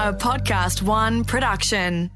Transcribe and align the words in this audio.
A 0.00 0.14
Podcast 0.14 0.80
One 0.80 1.24
production. 1.26 2.10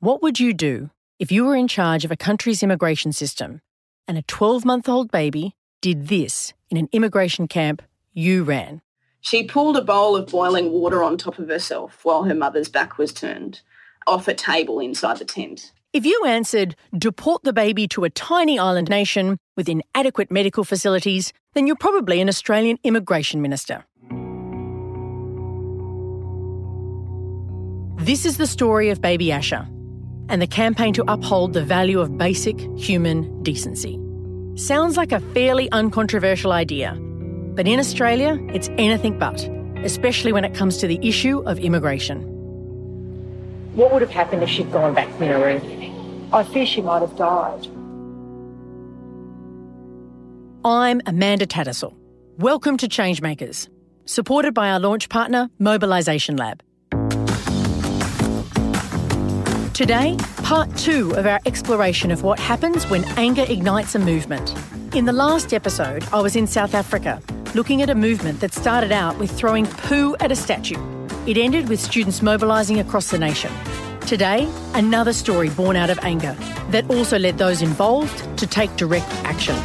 What 0.00 0.20
would 0.20 0.38
you 0.38 0.52
do 0.52 0.90
if 1.18 1.32
you 1.32 1.46
were 1.46 1.56
in 1.56 1.68
charge 1.68 2.04
of 2.04 2.10
a 2.10 2.18
country's 2.18 2.62
immigration 2.62 3.14
system 3.14 3.62
and 4.06 4.18
a 4.18 4.22
12 4.24 4.66
month 4.66 4.90
old 4.90 5.10
baby 5.10 5.56
did 5.80 6.08
this 6.08 6.52
in 6.68 6.76
an 6.76 6.90
immigration 6.92 7.48
camp 7.48 7.80
you 8.12 8.44
ran? 8.44 8.82
She 9.22 9.42
pulled 9.42 9.78
a 9.78 9.82
bowl 9.82 10.16
of 10.16 10.26
boiling 10.26 10.70
water 10.70 11.02
on 11.02 11.16
top 11.16 11.38
of 11.38 11.48
herself 11.48 12.04
while 12.04 12.24
her 12.24 12.34
mother's 12.34 12.68
back 12.68 12.98
was 12.98 13.10
turned, 13.10 13.62
off 14.06 14.28
a 14.28 14.34
table 14.34 14.78
inside 14.78 15.16
the 15.16 15.24
tent. 15.24 15.72
If 15.94 16.04
you 16.04 16.24
answered, 16.26 16.76
deport 16.94 17.42
the 17.42 17.54
baby 17.54 17.88
to 17.88 18.04
a 18.04 18.10
tiny 18.10 18.58
island 18.58 18.90
nation 18.90 19.38
with 19.56 19.70
inadequate 19.70 20.30
medical 20.30 20.62
facilities, 20.62 21.32
then 21.54 21.66
you're 21.66 21.74
probably 21.74 22.20
an 22.20 22.28
Australian 22.28 22.78
immigration 22.84 23.40
minister. 23.40 23.86
This 28.04 28.26
is 28.26 28.36
the 28.36 28.46
story 28.46 28.90
of 28.90 29.00
baby 29.00 29.28
Asha 29.28 29.66
and 30.28 30.42
the 30.42 30.46
campaign 30.46 30.92
to 30.92 31.10
uphold 31.10 31.54
the 31.54 31.64
value 31.64 32.00
of 32.00 32.18
basic 32.18 32.60
human 32.78 33.42
decency. 33.42 33.98
Sounds 34.56 34.98
like 34.98 35.10
a 35.10 35.20
fairly 35.32 35.70
uncontroversial 35.72 36.52
idea, 36.52 36.98
but 37.54 37.66
in 37.66 37.80
Australia, 37.80 38.38
it's 38.52 38.68
anything 38.76 39.18
but, 39.18 39.48
especially 39.82 40.32
when 40.32 40.44
it 40.44 40.54
comes 40.54 40.76
to 40.76 40.86
the 40.86 40.98
issue 41.00 41.38
of 41.46 41.58
immigration. 41.58 42.20
What 43.74 43.90
would 43.90 44.02
have 44.02 44.10
happened 44.10 44.42
if 44.42 44.50
she'd 44.50 44.70
gone 44.70 44.92
back 44.92 45.08
to 45.16 45.24
Nauru? 45.24 46.28
I 46.30 46.44
fear 46.44 46.66
she 46.66 46.82
might 46.82 47.00
have 47.00 47.16
died. 47.16 47.66
I'm 50.62 51.00
Amanda 51.06 51.46
Tattersall. 51.46 51.94
Welcome 52.36 52.76
to 52.76 52.86
Changemakers, 52.86 53.70
supported 54.04 54.52
by 54.52 54.68
our 54.68 54.78
launch 54.78 55.08
partner, 55.08 55.48
Mobilisation 55.58 56.36
Lab. 56.36 56.62
Today, 59.74 60.16
part 60.44 60.72
two 60.76 61.10
of 61.16 61.26
our 61.26 61.40
exploration 61.46 62.12
of 62.12 62.22
what 62.22 62.38
happens 62.38 62.88
when 62.88 63.02
anger 63.18 63.44
ignites 63.48 63.96
a 63.96 63.98
movement. 63.98 64.54
In 64.94 65.04
the 65.04 65.12
last 65.12 65.52
episode, 65.52 66.04
I 66.12 66.20
was 66.20 66.36
in 66.36 66.46
South 66.46 66.74
Africa 66.74 67.20
looking 67.56 67.82
at 67.82 67.90
a 67.90 67.94
movement 67.96 68.38
that 68.38 68.54
started 68.54 68.92
out 68.92 69.18
with 69.18 69.32
throwing 69.32 69.66
poo 69.66 70.14
at 70.20 70.30
a 70.30 70.36
statue. 70.36 70.80
It 71.26 71.36
ended 71.36 71.68
with 71.68 71.80
students 71.80 72.22
mobilising 72.22 72.78
across 72.78 73.10
the 73.10 73.18
nation. 73.18 73.50
Today, 74.02 74.48
another 74.74 75.12
story 75.12 75.50
born 75.50 75.74
out 75.74 75.90
of 75.90 75.98
anger 76.04 76.36
that 76.70 76.88
also 76.88 77.18
led 77.18 77.38
those 77.38 77.60
involved 77.60 78.38
to 78.38 78.46
take 78.46 78.76
direct 78.76 79.10
action. 79.24 79.56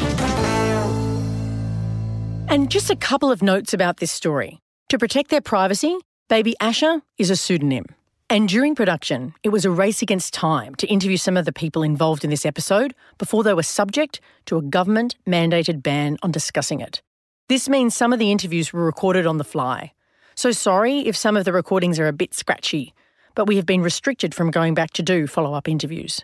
And 2.49 2.71
just 2.71 2.89
a 2.89 2.95
couple 2.95 3.31
of 3.31 3.43
notes 3.43 3.75
about 3.75 3.97
this 3.97 4.11
story. 4.11 4.57
To 4.89 4.97
protect 4.97 5.29
their 5.29 5.41
privacy, 5.41 5.95
Baby 6.29 6.55
Asha 6.59 7.03
is 7.19 7.29
a 7.29 7.35
pseudonym. 7.35 7.85
And 8.31 8.47
during 8.47 8.75
production, 8.75 9.33
it 9.41 9.49
was 9.49 9.65
a 9.65 9.71
race 9.71 10.03
against 10.03 10.35
time 10.35 10.75
to 10.75 10.85
interview 10.85 11.17
some 11.17 11.35
of 11.35 11.45
the 11.45 11.51
people 11.51 11.81
involved 11.81 12.23
in 12.23 12.29
this 12.29 12.45
episode 12.45 12.93
before 13.17 13.43
they 13.43 13.55
were 13.55 13.63
subject 13.63 14.21
to 14.45 14.57
a 14.57 14.61
government 14.61 15.15
mandated 15.27 15.81
ban 15.81 16.19
on 16.21 16.31
discussing 16.31 16.79
it. 16.79 17.01
This 17.47 17.67
means 17.67 17.95
some 17.95 18.13
of 18.13 18.19
the 18.19 18.31
interviews 18.31 18.71
were 18.71 18.85
recorded 18.85 19.25
on 19.25 19.39
the 19.39 19.43
fly. 19.43 19.93
So 20.35 20.51
sorry 20.51 20.99
if 20.99 21.17
some 21.17 21.37
of 21.37 21.45
the 21.45 21.51
recordings 21.51 21.99
are 21.99 22.07
a 22.07 22.13
bit 22.13 22.35
scratchy, 22.35 22.93
but 23.33 23.47
we 23.47 23.55
have 23.55 23.65
been 23.65 23.81
restricted 23.81 24.35
from 24.35 24.51
going 24.51 24.75
back 24.75 24.91
to 24.91 25.01
do 25.01 25.25
follow 25.25 25.55
up 25.55 25.67
interviews. 25.67 26.23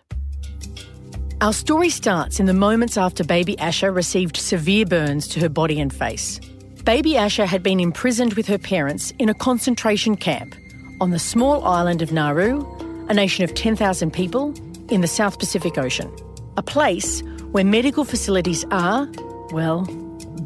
Our 1.42 1.54
story 1.54 1.90
starts 1.90 2.40
in 2.40 2.46
the 2.46 2.54
moments 2.54 2.98
after 2.98 3.24
baby 3.24 3.56
Asha 3.56 3.94
received 3.94 4.38
severe 4.38 4.86
burns 4.86 5.28
to 5.30 5.40
her 5.40 5.50
body 5.50 5.82
and 5.82 5.92
face. 5.92 6.40
Baby 6.84 7.14
Asha 7.14 7.48
had 7.48 7.64
been 7.64 7.80
imprisoned 7.80 8.36
with 8.36 8.46
her 8.46 8.60
parents 8.60 9.12
in 9.18 9.30
a 9.30 9.34
concentration 9.34 10.16
camp 10.16 10.56
on 11.02 11.12
the 11.12 11.20
small 11.20 11.64
island 11.66 12.02
of 12.02 12.12
Nauru, 12.12 12.66
a 13.08 13.14
nation 13.14 13.44
of 13.44 13.54
10,000 13.54 14.12
people 14.12 14.54
in 14.90 15.02
the 15.02 15.08
South 15.08 15.40
Pacific 15.40 15.78
Ocean. 15.78 16.12
A 16.58 16.64
place 16.64 17.22
where 17.52 17.66
medical 17.66 18.06
facilities 18.06 18.66
are, 18.72 19.08
well, 19.52 19.82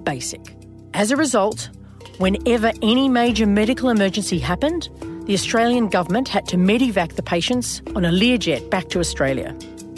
basic. 0.04 0.56
As 0.94 1.12
a 1.12 1.18
result, 1.18 1.70
whenever 2.18 2.72
any 2.82 3.10
major 3.10 3.46
medical 3.46 3.90
emergency 3.90 4.40
happened, 4.40 4.90
the 5.26 5.34
Australian 5.34 5.90
government 5.90 6.28
had 6.28 6.48
to 6.48 6.58
medivac 6.58 7.14
the 7.14 7.24
patients 7.24 7.82
on 7.96 8.04
a 8.04 8.10
Learjet 8.10 8.70
back 8.70 8.90
to 8.90 9.00
Australia. 9.00 9.56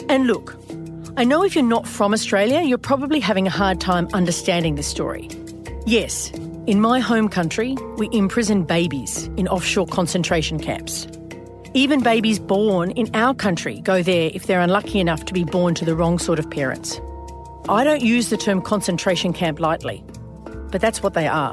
And 0.08 0.26
look, 0.26 0.56
I 1.16 1.24
know 1.24 1.44
if 1.44 1.54
you're 1.54 1.64
not 1.64 1.86
from 1.86 2.12
Australia, 2.12 2.60
you're 2.60 2.78
probably 2.78 3.20
having 3.20 3.46
a 3.46 3.50
hard 3.50 3.80
time 3.80 4.08
understanding 4.12 4.74
this 4.74 4.86
story. 4.86 5.30
Yes, 5.86 6.30
in 6.66 6.80
my 6.80 7.00
home 7.00 7.28
country, 7.28 7.76
we 7.96 8.08
imprison 8.12 8.62
babies 8.62 9.26
in 9.36 9.48
offshore 9.48 9.86
concentration 9.88 10.60
camps. 10.60 11.08
Even 11.74 12.00
babies 12.04 12.38
born 12.38 12.92
in 12.92 13.10
our 13.14 13.34
country 13.34 13.80
go 13.80 14.00
there 14.00 14.30
if 14.32 14.46
they're 14.46 14.60
unlucky 14.60 15.00
enough 15.00 15.24
to 15.24 15.32
be 15.32 15.42
born 15.42 15.74
to 15.74 15.84
the 15.84 15.96
wrong 15.96 16.20
sort 16.20 16.38
of 16.38 16.48
parents. 16.48 17.00
I 17.68 17.82
don't 17.82 18.02
use 18.02 18.30
the 18.30 18.36
term 18.36 18.62
concentration 18.62 19.32
camp 19.32 19.58
lightly, 19.58 20.04
but 20.70 20.80
that's 20.80 21.02
what 21.02 21.14
they 21.14 21.26
are. 21.26 21.52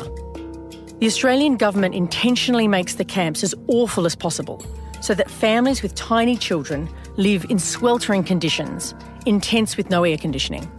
The 1.00 1.08
Australian 1.08 1.58
government 1.58 1.96
intentionally 1.96 2.68
makes 2.68 2.96
the 2.96 3.06
camps 3.06 3.44
as 3.44 3.56
awful 3.68 4.06
as 4.06 4.16
possible 4.16 4.64
so 5.02 5.16
that 5.16 5.32
families 5.32 5.82
with 5.82 5.96
tiny 5.96 6.38
children 6.38 6.88
live 7.18 7.46
in 7.50 7.58
sweltering 7.58 8.24
conditions, 8.24 8.94
in 9.26 9.42
tents 9.42 9.76
with 9.76 9.90
no 9.90 10.04
air 10.04 10.18
conditioning. 10.18 10.70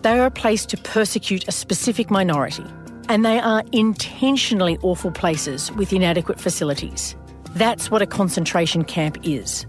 They 0.00 0.18
are 0.18 0.26
a 0.26 0.30
place 0.30 0.64
to 0.66 0.76
persecute 0.78 1.46
a 1.48 1.52
specific 1.52 2.10
minority 2.10 2.64
and 3.08 3.24
they 3.24 3.38
are 3.38 3.62
intentionally 3.72 4.78
awful 4.82 5.10
places 5.10 5.70
with 5.72 5.92
inadequate 5.92 6.40
facilities. 6.40 7.16
That's 7.50 7.90
what 7.90 8.02
a 8.02 8.06
concentration 8.06 8.84
camp 8.84 9.18
is. 9.22 9.66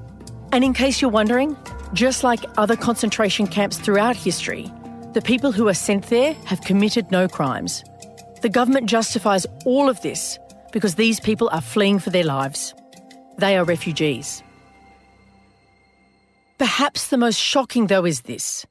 And 0.51 0.63
in 0.63 0.73
case 0.73 1.01
you're 1.01 1.11
wondering, 1.11 1.57
just 1.93 2.23
like 2.23 2.45
other 2.57 2.75
concentration 2.75 3.47
camps 3.47 3.77
throughout 3.77 4.15
history, 4.15 4.71
the 5.13 5.21
people 5.21 5.51
who 5.51 5.67
are 5.67 5.73
sent 5.73 6.05
there 6.07 6.33
have 6.45 6.61
committed 6.61 7.11
no 7.11 7.27
crimes. 7.27 7.83
The 8.41 8.49
government 8.49 8.87
justifies 8.87 9.45
all 9.65 9.89
of 9.89 10.01
this 10.01 10.37
because 10.71 10.95
these 10.95 11.19
people 11.19 11.49
are 11.51 11.61
fleeing 11.61 11.99
for 11.99 12.09
their 12.09 12.23
lives. 12.23 12.73
They 13.37 13.57
are 13.57 13.63
refugees. 13.63 14.43
Perhaps 16.57 17.07
the 17.07 17.17
most 17.17 17.39
shocking, 17.39 17.87
though, 17.87 18.05
is 18.05 18.21
this 18.21 18.65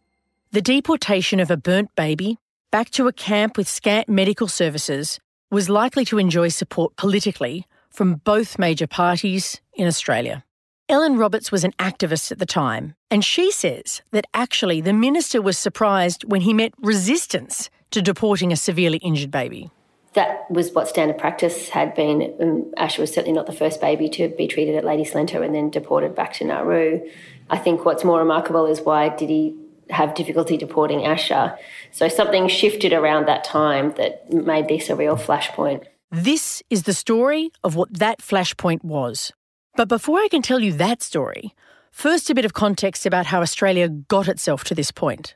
the 0.52 0.62
deportation 0.62 1.40
of 1.40 1.50
a 1.50 1.56
burnt 1.56 1.94
baby 1.96 2.38
back 2.74 2.90
to 2.90 3.06
a 3.06 3.12
camp 3.12 3.56
with 3.56 3.68
scant 3.68 4.08
medical 4.08 4.48
services, 4.48 5.20
was 5.48 5.70
likely 5.70 6.04
to 6.04 6.18
enjoy 6.18 6.48
support 6.48 6.96
politically 6.96 7.68
from 7.88 8.16
both 8.24 8.58
major 8.58 8.88
parties 8.88 9.60
in 9.74 9.86
Australia. 9.86 10.42
Ellen 10.88 11.16
Roberts 11.16 11.52
was 11.52 11.62
an 11.62 11.70
activist 11.78 12.32
at 12.32 12.40
the 12.40 12.44
time, 12.44 12.96
and 13.12 13.24
she 13.24 13.52
says 13.52 14.02
that 14.10 14.26
actually 14.34 14.80
the 14.80 14.92
minister 14.92 15.40
was 15.40 15.56
surprised 15.56 16.24
when 16.24 16.40
he 16.40 16.52
met 16.52 16.72
resistance 16.82 17.70
to 17.92 18.02
deporting 18.02 18.50
a 18.50 18.56
severely 18.56 18.98
injured 18.98 19.30
baby. 19.30 19.70
That 20.14 20.50
was 20.50 20.72
what 20.72 20.88
standard 20.88 21.16
practice 21.16 21.68
had 21.68 21.94
been. 21.94 22.34
Um, 22.40 22.72
Asha 22.76 22.98
was 22.98 23.14
certainly 23.14 23.36
not 23.36 23.46
the 23.46 23.52
first 23.52 23.80
baby 23.80 24.08
to 24.08 24.30
be 24.30 24.48
treated 24.48 24.74
at 24.74 24.84
Lady 24.84 25.04
Cilento 25.04 25.44
and 25.44 25.54
then 25.54 25.70
deported 25.70 26.16
back 26.16 26.32
to 26.34 26.44
Nauru. 26.44 27.08
I 27.48 27.56
think 27.56 27.84
what's 27.84 28.02
more 28.02 28.18
remarkable 28.18 28.66
is 28.66 28.80
why 28.80 29.10
did 29.10 29.28
he 29.28 29.56
have 29.90 30.14
difficulty 30.14 30.56
deporting 30.56 31.00
Asha. 31.00 31.56
So 31.92 32.08
something 32.08 32.48
shifted 32.48 32.92
around 32.92 33.26
that 33.26 33.44
time 33.44 33.92
that 33.96 34.32
made 34.32 34.68
this 34.68 34.88
a 34.88 34.96
real 34.96 35.16
flashpoint. 35.16 35.84
This 36.10 36.62
is 36.70 36.84
the 36.84 36.94
story 36.94 37.50
of 37.62 37.76
what 37.76 37.92
that 37.98 38.20
flashpoint 38.20 38.84
was. 38.84 39.32
But 39.76 39.88
before 39.88 40.20
I 40.20 40.28
can 40.28 40.42
tell 40.42 40.60
you 40.60 40.72
that 40.74 41.02
story, 41.02 41.54
first 41.90 42.30
a 42.30 42.34
bit 42.34 42.44
of 42.44 42.54
context 42.54 43.04
about 43.04 43.26
how 43.26 43.40
Australia 43.40 43.88
got 43.88 44.28
itself 44.28 44.64
to 44.64 44.74
this 44.74 44.92
point. 44.92 45.34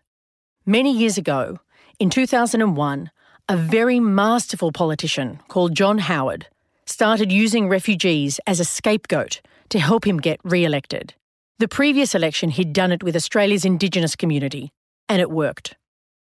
Many 0.65 0.97
years 0.97 1.19
ago, 1.19 1.59
in 1.99 2.11
2001, 2.11 3.11
a 3.49 3.56
very 3.56 3.99
masterful 3.99 4.71
politician 4.71 5.41
called 5.49 5.75
John 5.75 5.99
Howard 5.99 6.47
started 6.85 7.33
using 7.33 7.69
refugees 7.69 8.39
as 8.47 8.61
a 8.61 8.65
scapegoat 8.65 9.41
to 9.71 9.79
help 9.79 10.06
him 10.06 10.19
get 10.19 10.41
re 10.44 10.65
elected. 10.65 11.15
The 11.60 11.66
previous 11.66 12.14
election, 12.14 12.50
he'd 12.50 12.72
done 12.72 12.93
it 12.93 13.02
with 13.02 13.16
Australia's 13.16 13.64
Indigenous 13.64 14.14
community, 14.14 14.70
and 15.08 15.20
it 15.20 15.28
worked. 15.28 15.75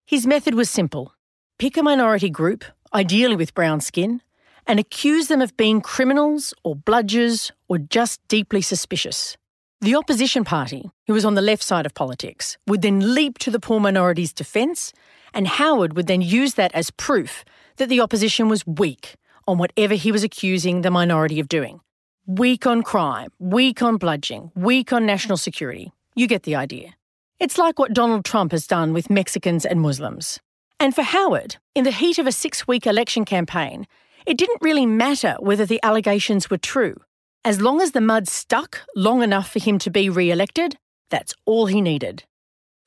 His 0.06 0.26
method 0.26 0.54
was 0.54 0.70
simple 0.70 1.14
pick 1.60 1.76
a 1.76 1.84
minority 1.84 2.30
group, 2.30 2.64
ideally 2.94 3.36
with 3.36 3.54
brown 3.54 3.82
skin, 3.82 4.22
and 4.66 4.80
accuse 4.80 5.28
them 5.28 5.42
of 5.42 5.58
being 5.58 5.82
criminals 5.82 6.54
or 6.64 6.74
bludgers 6.74 7.52
or 7.68 7.78
just 7.78 8.26
deeply 8.30 8.62
suspicious. 8.62 9.36
The 9.82 9.96
opposition 9.96 10.46
party, 10.46 10.90
who 11.06 11.14
was 11.14 11.26
on 11.26 11.36
the 11.36 11.42
left 11.42 11.64
side 11.64 11.86
of 11.86 11.94
politics, 11.94 12.58
would 12.66 12.82
then 12.82 13.14
leap 13.14 13.38
to 13.40 13.52
the 13.52 13.60
poor 13.60 13.82
minority's 13.82 14.32
defence, 14.32 14.94
and 15.34 15.50
Howard 15.50 15.98
would 15.98 16.08
then 16.08 16.22
use 16.22 16.54
that 16.54 16.74
as 16.74 16.92
proof 16.92 17.44
that 17.76 17.90
the 17.90 18.00
opposition 18.00 18.48
was 18.48 18.66
weak 18.66 19.16
on 19.50 19.58
whatever 19.58 19.96
he 19.96 20.14
was 20.14 20.24
accusing 20.24 20.82
the 20.82 20.92
minority 20.92 21.42
of 21.42 21.50
doing. 21.50 21.82
Weak 22.28 22.66
on 22.66 22.82
crime, 22.82 23.30
weak 23.38 23.84
on 23.84 23.98
bludgeoning, 23.98 24.52
weak 24.56 24.92
on 24.92 25.06
national 25.06 25.38
security. 25.38 25.92
You 26.16 26.28
get 26.28 26.42
the 26.42 26.56
idea. 26.56 26.96
It's 27.40 27.60
like 27.60 27.78
what 27.78 27.94
Donald 27.94 28.26
Trump 28.26 28.52
has 28.52 28.66
done 28.66 28.94
with 28.94 29.12
Mexicans 29.12 29.64
and 29.64 29.80
Muslims. 29.80 30.40
And 30.80 30.96
for 30.96 31.04
Howard, 31.04 31.58
in 31.76 31.84
the 31.84 31.92
heat 31.92 32.18
of 32.18 32.26
a 32.26 32.32
six 32.32 32.68
week 32.68 32.88
election 32.88 33.26
campaign, 33.26 33.86
it 34.26 34.40
didn't 34.40 34.64
really 34.64 34.88
matter 34.88 35.36
whether 35.40 35.68
the 35.68 35.80
allegations 35.84 36.50
were 36.50 36.58
true. 36.58 36.96
As 37.44 37.62
long 37.62 37.80
as 37.80 37.92
the 37.92 38.02
mud 38.02 38.28
stuck 38.28 38.82
long 38.96 39.22
enough 39.22 39.52
for 39.52 39.60
him 39.60 39.78
to 39.78 39.92
be 39.92 40.10
re 40.10 40.32
elected, 40.32 40.78
that's 41.12 41.36
all 41.46 41.68
he 41.68 41.80
needed. 41.80 42.24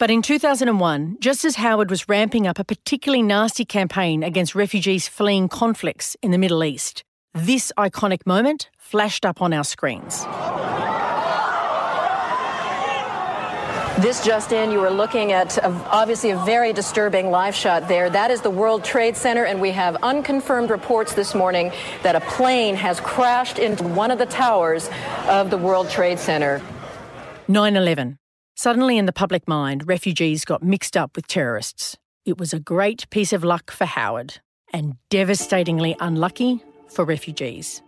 But 0.01 0.11
in 0.11 0.21
2001, 0.21 1.19
just 1.21 1.45
as 1.45 1.55
Howard 1.55 1.91
was 1.91 2.09
ramping 2.09 2.49
up 2.49 2.59
a 2.59 2.65
particularly 2.65 3.23
nasty 3.23 3.65
campaign 3.65 4.25
against 4.25 4.57
refugees 4.57 5.07
fleeing 5.07 5.49
conflicts 5.49 6.17
in 6.25 6.33
the 6.33 6.39
Middle 6.39 6.65
East, 6.65 7.05
this 7.39 7.73
iconic 7.79 8.27
moment 8.27 8.69
flashed 8.79 9.25
up 9.25 9.41
on 9.41 9.53
our 9.53 9.65
screens. 9.65 10.25
This 13.99 14.25
just 14.25 14.53
in, 14.53 14.71
you 14.71 14.81
were 14.81 14.91
looking 14.91 15.33
at 15.33 15.59
a, 15.59 15.67
obviously 15.91 16.31
a 16.31 16.37
very 16.45 16.73
disturbing 16.73 17.33
live 17.33 17.55
shot 17.55 17.89
there. 17.89 18.09
That 18.09 18.31
is 18.31 18.43
the 18.43 18.51
World 18.51 18.85
Trade 18.85 19.17
Center, 19.17 19.45
and 19.45 19.61
we 19.61 19.73
have 19.73 19.97
unconfirmed 19.97 20.71
reports 20.71 21.15
this 21.15 21.35
morning 21.35 21.73
that 22.05 22.15
a 22.15 22.21
plane 22.21 22.77
has 22.77 23.01
crashed 23.01 23.59
into 23.59 23.83
one 23.83 24.13
of 24.13 24.19
the 24.19 24.27
towers 24.27 24.89
of 25.27 25.51
the 25.51 25.59
World 25.59 25.91
Trade 25.91 26.21
Center. 26.21 26.63
9 27.49 27.77
11. 27.77 28.19
Suddenly, 28.55 28.99
in 28.99 29.07
the 29.07 29.13
public 29.13 29.49
mind, 29.49 29.89
refugees 29.89 30.45
got 30.45 30.63
mixed 30.63 30.97
up 30.97 31.17
with 31.17 31.27
terrorists. 31.27 31.97
It 32.25 32.39
was 32.39 32.53
a 32.53 32.61
great 32.61 33.11
piece 33.11 33.33
of 33.33 33.43
luck 33.43 33.73
for 33.73 33.85
Howard 33.85 34.41
and 34.73 34.95
devastatingly 35.11 35.97
unlucky 35.99 36.63
for 36.89 37.05
refugees. 37.05 37.83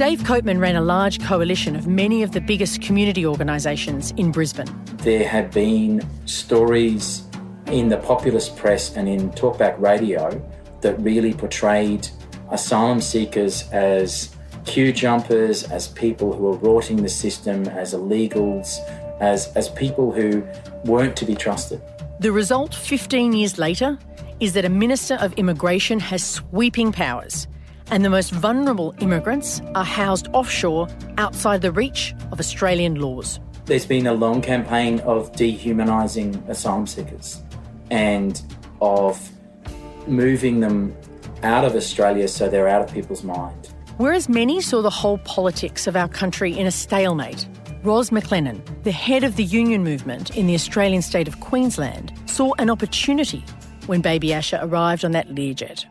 Dave 0.00 0.20
Copeman 0.20 0.60
ran 0.60 0.76
a 0.76 0.80
large 0.80 1.20
coalition 1.20 1.76
of 1.76 1.86
many 1.86 2.22
of 2.22 2.32
the 2.32 2.40
biggest 2.40 2.80
community 2.80 3.26
organisations 3.26 4.12
in 4.16 4.32
Brisbane. 4.32 4.66
There 5.02 5.28
have 5.28 5.50
been 5.50 6.00
stories 6.24 7.24
in 7.66 7.90
the 7.90 7.98
populist 7.98 8.56
press 8.56 8.96
and 8.96 9.06
in 9.06 9.30
talkback 9.32 9.78
radio 9.78 10.40
that 10.80 10.98
really 11.00 11.34
portrayed 11.34 12.08
asylum 12.50 13.02
seekers 13.02 13.68
as 13.72 14.34
queue 14.64 14.92
jumpers, 14.92 15.64
as 15.64 15.88
people 15.88 16.32
who 16.32 16.48
are 16.48 16.56
rorting 16.56 17.02
the 17.02 17.08
system, 17.08 17.66
as 17.68 17.92
illegals, 17.92 18.78
as, 19.20 19.54
as 19.54 19.68
people 19.68 20.12
who 20.12 20.42
weren't 20.84 21.16
to 21.16 21.24
be 21.24 21.34
trusted. 21.34 21.80
The 22.20 22.32
result 22.32 22.74
15 22.74 23.32
years 23.32 23.58
later 23.58 23.98
is 24.40 24.54
that 24.54 24.64
a 24.64 24.70
Minister 24.70 25.14
of 25.16 25.32
Immigration 25.34 26.00
has 26.00 26.24
sweeping 26.24 26.92
powers, 26.92 27.46
and 27.90 28.04
the 28.04 28.10
most 28.10 28.32
vulnerable 28.32 28.94
immigrants 29.00 29.60
are 29.74 29.84
housed 29.84 30.28
offshore 30.32 30.88
outside 31.18 31.60
the 31.60 31.70
reach 31.70 32.14
of 32.32 32.40
Australian 32.40 32.94
laws. 32.96 33.38
There's 33.66 33.86
been 33.86 34.06
a 34.06 34.14
long 34.14 34.40
campaign 34.40 35.00
of 35.00 35.30
dehumanising 35.32 36.48
asylum 36.48 36.86
seekers 36.86 37.42
and 37.90 38.40
of 38.80 39.30
moving 40.06 40.60
them 40.60 40.96
out 41.42 41.64
of 41.64 41.76
Australia 41.76 42.26
so 42.26 42.48
they're 42.48 42.68
out 42.68 42.82
of 42.82 42.92
people's 42.92 43.22
mind. 43.22 43.68
Whereas 43.98 44.28
many 44.28 44.62
saw 44.62 44.80
the 44.80 44.90
whole 44.90 45.18
politics 45.18 45.86
of 45.86 45.94
our 45.94 46.08
country 46.08 46.56
in 46.56 46.66
a 46.66 46.70
stalemate, 46.70 47.46
Ros 47.82 48.10
McLennan, 48.10 48.60
the 48.84 48.92
head 48.92 49.24
of 49.24 49.36
the 49.36 49.44
union 49.44 49.84
movement 49.84 50.36
in 50.36 50.46
the 50.46 50.54
Australian 50.54 51.02
state 51.02 51.28
of 51.28 51.40
Queensland, 51.40 52.12
saw 52.26 52.54
an 52.58 52.70
opportunity 52.70 53.44
when 53.90 54.00
baby 54.00 54.28
Asha 54.28 54.62
arrived 54.62 55.04
on 55.04 55.10
that 55.10 55.30
Learjet. 55.30 55.84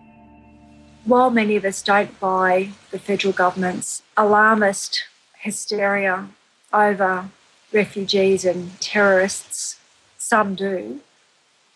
While 1.03 1.31
many 1.31 1.57
of 1.57 1.65
us 1.65 1.81
don't 1.81 2.17
buy 2.17 2.69
the 2.91 2.97
federal 2.97 3.33
government's 3.33 4.03
alarmist 4.15 5.03
hysteria 5.37 6.29
over 6.71 7.25
refugees 7.73 8.45
and 8.45 8.79
terrorists, 8.79 9.81
some 10.17 10.55
do, 10.55 11.01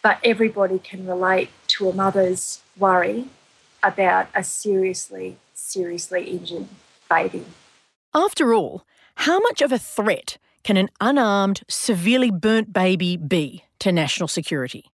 but 0.01 0.17
everybody 0.23 0.79
can 0.79 1.05
relate 1.05 1.49
to 1.67 1.89
a 1.89 1.93
mother's 1.93 2.61
worry 2.77 3.25
about 3.83 4.27
a 4.33 4.45
seriously 4.45 5.35
seriously 5.53 6.23
injured 6.23 6.67
baby. 7.09 7.43
After 8.13 8.53
all, 8.53 8.85
how 9.15 9.39
much 9.41 9.61
of 9.61 9.73
a 9.73 9.77
threat 9.77 10.37
can 10.63 10.77
an 10.77 10.87
unarmed, 11.01 11.63
severely 11.67 12.31
burnt 12.31 12.71
baby 12.71 13.17
be 13.17 13.65
to 13.79 13.91
national 13.91 14.29
security? 14.29 14.92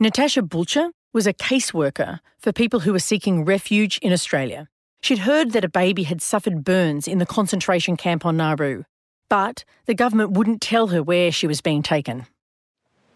Natasha 0.00 0.42
Blucher 0.42 0.90
was 1.12 1.26
a 1.26 1.32
caseworker 1.32 2.20
for 2.38 2.52
people 2.52 2.78
who 2.80 2.92
were 2.92 3.00
seeking 3.00 3.44
refuge 3.44 3.98
in 3.98 4.12
Australia. 4.12 4.68
She'd 5.00 5.18
heard 5.18 5.50
that 5.50 5.64
a 5.64 5.68
baby 5.68 6.04
had 6.04 6.22
suffered 6.22 6.62
burns 6.62 7.08
in 7.08 7.18
the 7.18 7.26
concentration 7.26 7.96
camp 7.96 8.24
on 8.24 8.36
Nauru, 8.36 8.84
but 9.28 9.64
the 9.86 9.94
government 9.94 10.30
wouldn't 10.30 10.60
tell 10.60 10.86
her 10.88 11.02
where 11.02 11.32
she 11.32 11.48
was 11.48 11.60
being 11.60 11.82
taken. 11.82 12.26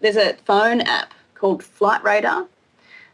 There's 0.00 0.16
a 0.16 0.34
phone 0.44 0.80
app 0.80 1.14
called 1.36 1.62
Flight 1.62 2.02
Radar, 2.02 2.48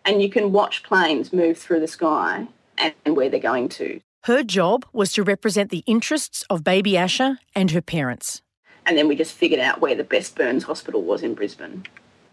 and 0.02 0.22
you 0.22 0.30
can 0.30 0.50
watch 0.50 0.82
planes 0.82 1.30
move 1.30 1.58
through 1.58 1.80
the 1.80 1.86
sky 1.86 2.48
and 2.78 2.94
where 3.18 3.28
they're 3.28 3.38
going 3.38 3.68
to. 3.68 4.00
Her 4.24 4.42
job 4.42 4.86
was 4.94 5.12
to 5.12 5.22
represent 5.22 5.70
the 5.70 5.84
interests 5.86 6.42
of 6.48 6.64
baby 6.64 6.92
Asha 6.92 7.36
and 7.54 7.70
her 7.72 7.82
parents. 7.82 8.40
And 8.86 8.96
then 8.96 9.08
we 9.08 9.14
just 9.14 9.34
figured 9.34 9.60
out 9.60 9.82
where 9.82 9.94
the 9.94 10.04
best 10.04 10.36
burns 10.36 10.64
hospital 10.64 11.02
was 11.02 11.22
in 11.22 11.34
Brisbane. 11.34 11.84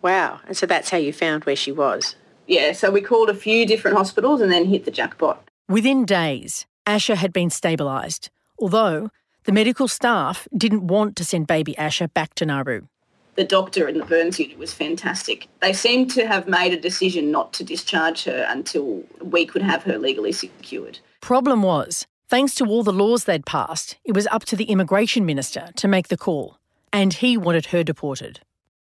Wow. 0.06 0.40
And 0.46 0.56
so 0.56 0.68
that's 0.68 0.92
how 0.92 0.98
you 0.98 1.12
found 1.12 1.46
where 1.46 1.56
she 1.56 1.72
was? 1.72 2.16
Yeah, 2.46 2.74
so 2.74 2.92
we 2.92 3.02
called 3.02 3.32
a 3.32 3.34
few 3.34 3.66
different 3.66 3.98
hospitals 3.98 4.40
and 4.40 4.52
then 4.52 4.66
hit 4.66 4.86
the 4.86 4.92
jackpot. 4.92 5.44
Within 5.68 6.06
days, 6.06 6.68
Asha 6.86 7.16
had 7.16 7.34
been 7.34 7.50
stabilised, 7.50 8.30
although 8.60 9.10
the 9.46 9.52
medical 9.52 9.88
staff 9.88 10.48
didn't 10.56 10.86
want 10.86 11.16
to 11.16 11.26
send 11.26 11.48
baby 11.48 11.74
Asha 11.80 12.14
back 12.14 12.36
to 12.36 12.46
Nauru 12.46 12.84
the 13.36 13.44
doctor 13.44 13.88
in 13.88 13.98
the 13.98 14.06
burns 14.06 14.40
unit 14.40 14.58
was 14.58 14.74
fantastic. 14.74 15.48
They 15.62 15.74
seemed 15.74 16.10
to 16.12 16.26
have 16.26 16.48
made 16.48 16.74
a 16.74 16.80
decision 16.80 17.32
not 17.32 17.52
to 17.54 17.64
discharge 17.64 18.24
her 18.24 18.46
until 18.50 19.04
we 19.22 19.46
could 19.46 19.62
have 19.62 19.84
her 19.84 19.98
legally 19.98 20.32
secured. 20.32 21.00
Problem 21.20 21.62
was, 21.62 22.08
thanks 22.30 22.56
to 22.56 22.66
all 22.66 22.84
the 22.84 22.94
laws 22.94 23.26
they'd 23.26 23.46
passed, 23.46 23.98
it 24.06 24.14
was 24.14 24.28
up 24.28 24.46
to 24.46 24.56
the 24.56 24.66
immigration 24.66 25.26
minister 25.26 25.70
to 25.76 25.88
make 25.88 26.08
the 26.08 26.16
call, 26.18 26.58
and 26.94 27.16
he 27.16 27.36
wanted 27.36 27.66
her 27.68 27.84
deported. 27.84 28.40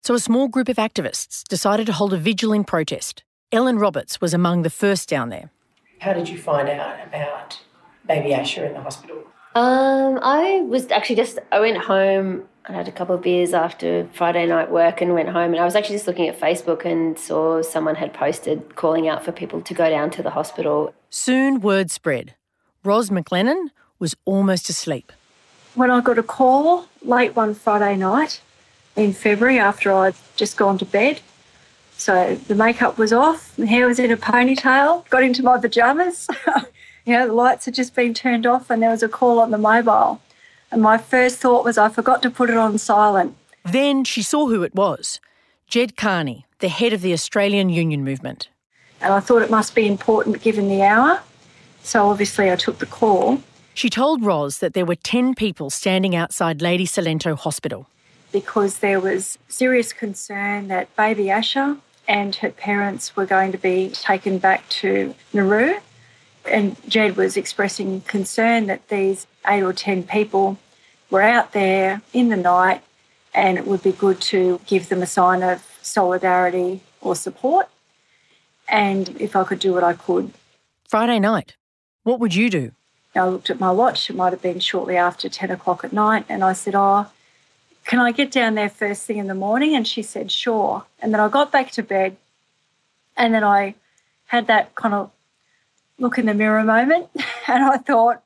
So 0.03 0.15
a 0.15 0.19
small 0.19 0.47
group 0.47 0.67
of 0.67 0.77
activists 0.77 1.43
decided 1.47 1.85
to 1.85 1.93
hold 1.93 2.13
a 2.13 2.17
vigil 2.17 2.53
in 2.53 2.63
protest. 2.63 3.23
Ellen 3.51 3.77
Roberts 3.77 4.19
was 4.19 4.33
among 4.33 4.63
the 4.63 4.69
first 4.69 5.07
down 5.07 5.29
there. 5.29 5.51
How 5.99 6.13
did 6.13 6.27
you 6.27 6.39
find 6.39 6.67
out 6.69 7.05
about 7.07 7.59
baby 8.07 8.29
Asha 8.29 8.67
in 8.67 8.73
the 8.73 8.81
hospital? 8.81 9.23
Um, 9.53 10.19
I 10.23 10.61
was 10.61 10.89
actually 10.89 11.17
just 11.17 11.37
I 11.51 11.59
went 11.59 11.77
home 11.77 12.47
I 12.65 12.73
had 12.73 12.87
a 12.87 12.91
couple 12.91 13.15
of 13.15 13.21
beers 13.21 13.53
after 13.53 14.07
Friday 14.13 14.45
night 14.45 14.69
work 14.69 15.01
and 15.01 15.13
went 15.13 15.29
home. 15.29 15.53
And 15.53 15.59
I 15.59 15.65
was 15.65 15.75
actually 15.75 15.95
just 15.95 16.07
looking 16.07 16.27
at 16.27 16.39
Facebook 16.39 16.85
and 16.85 17.17
saw 17.17 17.61
someone 17.63 17.95
had 17.95 18.13
posted 18.13 18.75
calling 18.75 19.07
out 19.07 19.25
for 19.25 19.31
people 19.31 19.61
to 19.61 19.73
go 19.73 19.89
down 19.89 20.11
to 20.11 20.23
the 20.23 20.29
hospital. 20.29 20.93
Soon 21.09 21.59
word 21.59 21.89
spread. 21.89 22.35
Ros 22.83 23.09
McLennan 23.09 23.69
was 23.97 24.15
almost 24.25 24.69
asleep. 24.69 25.11
When 25.73 25.89
I 25.89 26.01
got 26.01 26.17
a 26.17 26.23
call 26.23 26.87
late 27.01 27.35
one 27.35 27.55
Friday 27.55 27.95
night 27.97 28.41
in 28.95 29.13
February 29.13 29.59
after 29.59 29.91
I'd 29.91 30.15
just 30.35 30.57
gone 30.57 30.77
to 30.79 30.85
bed, 30.85 31.21
so 32.01 32.33
the 32.47 32.55
makeup 32.55 32.97
was 32.97 33.13
off, 33.13 33.55
the 33.57 33.67
hair 33.67 33.85
was 33.85 33.99
in 33.99 34.09
a 34.09 34.17
ponytail, 34.17 35.07
got 35.11 35.21
into 35.21 35.43
my 35.43 35.59
pajamas. 35.59 36.27
you 37.05 37.13
know, 37.13 37.27
the 37.27 37.33
lights 37.33 37.65
had 37.65 37.75
just 37.75 37.93
been 37.93 38.15
turned 38.15 38.47
off 38.47 38.71
and 38.71 38.81
there 38.81 38.89
was 38.89 39.03
a 39.03 39.07
call 39.07 39.39
on 39.39 39.51
the 39.51 39.59
mobile. 39.59 40.19
And 40.71 40.81
my 40.81 40.97
first 40.97 41.37
thought 41.37 41.63
was 41.63 41.77
I 41.77 41.89
forgot 41.89 42.23
to 42.23 42.31
put 42.31 42.49
it 42.49 42.57
on 42.57 42.79
silent. 42.79 43.35
Then 43.63 44.03
she 44.03 44.23
saw 44.23 44.47
who 44.47 44.63
it 44.63 44.73
was 44.73 45.19
Ged 45.67 45.95
Kearney, 45.95 46.47
the 46.57 46.69
head 46.69 46.91
of 46.91 47.01
the 47.01 47.13
Australian 47.13 47.69
Union 47.69 48.03
Movement. 48.03 48.49
And 48.99 49.13
I 49.13 49.19
thought 49.19 49.43
it 49.43 49.51
must 49.51 49.75
be 49.75 49.87
important 49.87 50.41
given 50.41 50.69
the 50.69 50.81
hour. 50.81 51.21
So 51.83 52.09
obviously 52.09 52.51
I 52.51 52.55
took 52.55 52.79
the 52.79 52.87
call. 52.87 53.43
She 53.75 53.91
told 53.91 54.23
Roz 54.25 54.57
that 54.57 54.73
there 54.73 54.87
were 54.87 54.95
10 54.95 55.35
people 55.35 55.69
standing 55.69 56.15
outside 56.15 56.63
Lady 56.63 56.87
Cilento 56.87 57.37
Hospital. 57.37 57.87
Because 58.31 58.79
there 58.79 58.99
was 58.99 59.37
serious 59.47 59.93
concern 59.93 60.67
that 60.69 60.95
baby 60.95 61.25
Asha 61.25 61.79
and 62.07 62.35
her 62.37 62.49
parents 62.49 63.15
were 63.15 63.25
going 63.25 63.51
to 63.51 63.57
be 63.57 63.89
taken 63.89 64.37
back 64.37 64.67
to 64.69 65.13
Nauru 65.33 65.79
and 66.45 66.75
Ged 66.87 67.17
was 67.17 67.37
expressing 67.37 68.01
concern 68.01 68.67
that 68.67 68.87
these 68.87 69.27
eight 69.47 69.63
or 69.63 69.73
10 69.73 70.03
people 70.03 70.57
were 71.09 71.21
out 71.21 71.51
there 71.53 72.01
in 72.13 72.29
the 72.29 72.37
night 72.37 72.81
and 73.33 73.57
it 73.57 73.67
would 73.67 73.83
be 73.83 73.91
good 73.91 74.19
to 74.21 74.59
give 74.65 74.89
them 74.89 75.01
a 75.01 75.05
sign 75.05 75.43
of 75.43 75.63
solidarity 75.81 76.81
or 77.01 77.15
support. 77.15 77.67
and 78.67 79.19
if 79.19 79.35
I 79.35 79.43
could 79.43 79.59
do 79.59 79.73
what 79.73 79.83
I 79.83 79.93
could. 79.93 80.31
Friday 80.87 81.19
night. 81.19 81.55
What 82.03 82.19
would 82.21 82.33
you 82.33 82.49
do? 82.49 82.71
I 83.13 83.27
looked 83.27 83.49
at 83.49 83.59
my 83.59 83.71
watch, 83.71 84.09
it 84.09 84.15
might 84.15 84.31
have 84.31 84.41
been 84.41 84.61
shortly 84.61 84.95
after 84.95 85.27
10 85.27 85.51
o'clock 85.51 85.83
at 85.83 85.91
night, 85.91 86.25
and 86.29 86.41
I 86.43 86.53
said, 86.53 86.73
Oh, 86.75 87.07
can 87.85 87.99
I 87.99 88.11
get 88.11 88.31
down 88.31 88.55
there 88.55 88.69
first 88.69 89.05
thing 89.05 89.17
in 89.17 89.27
the 89.27 89.35
morning? 89.35 89.75
And 89.75 89.87
she 89.87 90.01
said, 90.01 90.31
Sure. 90.31 90.85
And 90.99 91.13
then 91.13 91.19
I 91.19 91.29
got 91.29 91.51
back 91.51 91.71
to 91.71 91.83
bed, 91.83 92.17
and 93.17 93.33
then 93.33 93.43
I 93.43 93.75
had 94.27 94.47
that 94.47 94.75
kind 94.75 94.93
of 94.93 95.11
look 95.97 96.17
in 96.17 96.25
the 96.25 96.33
mirror 96.33 96.63
moment, 96.63 97.09
and 97.47 97.63
I 97.63 97.77
thought, 97.77 98.21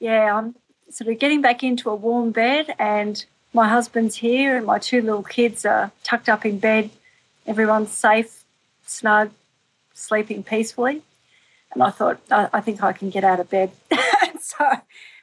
Yeah, 0.00 0.36
I'm 0.36 0.54
sort 0.90 1.10
of 1.10 1.18
getting 1.18 1.42
back 1.42 1.62
into 1.62 1.90
a 1.90 1.94
warm 1.94 2.30
bed, 2.32 2.74
and 2.78 3.24
my 3.52 3.68
husband's 3.68 4.16
here, 4.16 4.56
and 4.56 4.66
my 4.66 4.78
two 4.78 5.00
little 5.00 5.22
kids 5.22 5.64
are 5.64 5.90
tucked 6.04 6.28
up 6.28 6.44
in 6.44 6.58
bed. 6.58 6.90
Everyone's 7.46 7.92
safe, 7.92 8.44
snug, 8.84 9.30
sleeping 9.94 10.42
peacefully. 10.42 11.02
And 11.72 11.82
I 11.82 11.90
thought, 11.90 12.20
I, 12.30 12.48
I 12.52 12.60
think 12.60 12.82
I 12.82 12.92
can 12.92 13.10
get 13.10 13.24
out 13.24 13.40
of 13.40 13.50
bed. 13.50 13.70
so, 14.40 14.70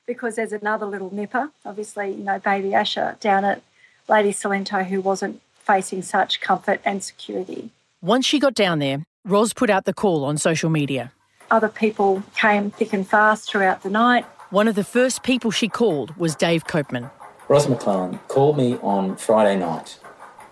because 0.05 0.35
there's 0.35 0.51
another 0.51 0.85
little 0.85 1.13
nipper, 1.13 1.51
obviously, 1.65 2.11
you 2.11 2.23
know, 2.23 2.39
baby 2.39 2.69
Asha 2.69 3.19
down 3.19 3.45
at 3.45 3.61
Lady 4.07 4.31
Cilento 4.31 4.85
who 4.85 5.01
wasn't 5.01 5.41
facing 5.55 6.01
such 6.01 6.41
comfort 6.41 6.81
and 6.83 7.03
security. 7.03 7.69
Once 8.01 8.25
she 8.25 8.39
got 8.39 8.53
down 8.53 8.79
there, 8.79 9.03
Ros 9.25 9.53
put 9.53 9.69
out 9.69 9.85
the 9.85 9.93
call 9.93 10.25
on 10.25 10.37
social 10.37 10.69
media. 10.69 11.11
Other 11.49 11.69
people 11.69 12.23
came 12.35 12.71
thick 12.71 12.93
and 12.93 13.07
fast 13.07 13.49
throughout 13.49 13.83
the 13.83 13.89
night. 13.89 14.25
One 14.49 14.67
of 14.67 14.75
the 14.75 14.83
first 14.83 15.23
people 15.23 15.51
she 15.51 15.69
called 15.69 16.15
was 16.17 16.35
Dave 16.35 16.65
Copeman. 16.65 17.09
Ros 17.47 17.67
McLennan 17.67 18.19
called 18.27 18.57
me 18.57 18.77
on 18.81 19.15
Friday 19.15 19.57
night 19.57 19.99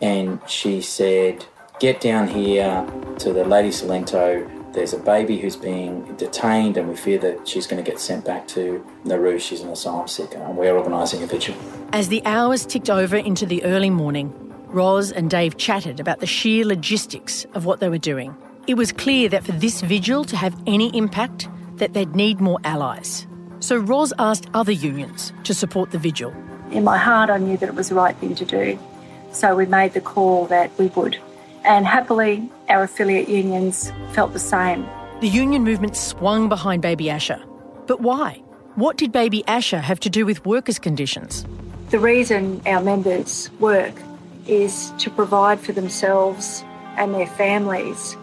and 0.02 0.40
she 0.48 0.82
said, 0.82 1.46
Get 1.80 2.00
down 2.00 2.28
here 2.28 2.86
to 3.20 3.34
the 3.34 3.44
Lady 3.44 3.70
Cilento 3.70 4.61
there's 4.74 4.94
a 4.94 5.00
baby 5.00 5.38
who's 5.38 5.56
being 5.56 6.04
detained, 6.16 6.78
and 6.78 6.88
we 6.88 6.96
fear 6.96 7.18
that 7.20 7.48
she's 7.48 7.68
going 7.68 7.84
to 7.84 7.90
get 7.90 8.00
sent 8.00 8.26
back 8.26 8.48
to 8.50 8.86
Nauru. 9.04 9.40
She's 9.40 9.62
an 9.62 9.70
asylum 9.70 10.08
seeker, 10.08 10.38
and 10.38 10.58
we're 10.58 10.78
organising 10.78 11.24
a 11.24 11.28
vigil. 11.28 11.56
As 11.94 12.08
the 12.08 12.22
hours 12.26 12.66
ticked 12.66 12.90
over 12.90 13.18
into 13.18 13.46
the 13.46 13.64
early 13.64 13.90
morning, 13.90 14.34
Roz 14.68 15.12
and 15.12 15.30
Dave 15.30 15.58
chatted 15.58 16.00
about 16.00 16.20
the 16.20 16.26
sheer 16.26 16.66
logistics 16.66 17.46
of 17.54 17.66
what 17.66 17.80
they 17.82 17.90
were 17.90 17.98
doing. 17.98 18.36
It 18.68 18.76
was 18.76 18.92
clear 18.92 19.28
that 19.30 19.44
for 19.44 19.52
this 19.52 19.82
vigil 19.82 20.24
to 20.26 20.38
have 20.38 20.56
any 20.66 20.96
impact, 20.96 21.50
that 21.76 21.94
they'd 21.94 22.16
need 22.16 22.40
more 22.40 22.60
allies. 22.64 23.28
So 23.60 23.78
Roz 23.78 24.14
asked 24.18 24.48
other 24.54 24.72
unions 24.72 25.34
to 25.44 25.54
support 25.54 25.92
the 25.92 25.98
vigil. 25.98 26.34
In 26.72 26.84
my 26.84 26.98
heart, 26.98 27.30
I 27.30 27.38
knew 27.38 27.58
that 27.58 27.68
it 27.68 27.76
was 27.76 27.90
the 27.90 27.96
right 27.96 28.16
thing 28.16 28.36
to 28.36 28.46
do. 28.46 28.80
So 29.32 29.56
we 29.56 29.66
made 29.66 29.94
the 29.94 30.02
call 30.02 30.46
that 30.48 30.72
we 30.78 30.88
would. 30.88 31.18
And 31.64 31.86
happily, 31.86 32.50
our 32.70 32.84
affiliate 32.84 33.30
unions 33.30 33.92
felt 34.14 34.34
the 34.34 34.40
same. 34.40 34.88
The 35.22 35.28
union 35.28 35.64
movement 35.64 35.96
swung 35.96 36.50
behind 36.50 36.82
Baby 36.82 37.06
Asha. 37.06 37.44
But 37.88 38.02
why? 38.02 38.42
What 38.76 38.98
did 38.98 39.12
Baby 39.12 39.44
Asha 39.48 39.82
have 39.82 40.00
to 40.00 40.10
do 40.10 40.26
with 40.26 40.46
workers' 40.46 40.80
conditions? 40.80 41.46
The 41.90 42.00
reason 42.00 42.62
our 42.66 42.82
members 42.82 43.52
work 43.60 43.94
is 44.48 44.92
to 44.98 45.10
provide 45.10 45.60
for 45.60 45.74
themselves 45.74 46.64
and 46.98 47.14
their 47.14 47.28
families. 47.28 48.16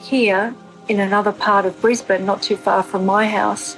Here, 0.00 0.54
in 0.88 0.98
another 0.98 1.32
part 1.32 1.66
of 1.66 1.80
Brisbane, 1.80 2.24
not 2.24 2.42
too 2.42 2.56
far 2.56 2.82
from 2.82 3.06
my 3.06 3.28
house, 3.28 3.76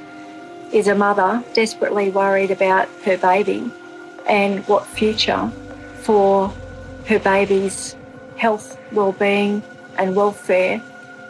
is 0.73 0.89
a 0.89 0.95
mother 0.95 1.45
desperately 1.53 2.11
worried 2.11 2.51
about 2.51 2.89
her 3.05 3.19
baby 3.19 3.71
and 4.27 4.67
what 4.69 4.87
future 4.87 5.51
for 6.03 6.49
her 7.07 7.19
baby's 7.19 7.97
health, 8.43 8.77
well-being 8.91 9.63
and 9.99 10.17
welfare 10.17 10.83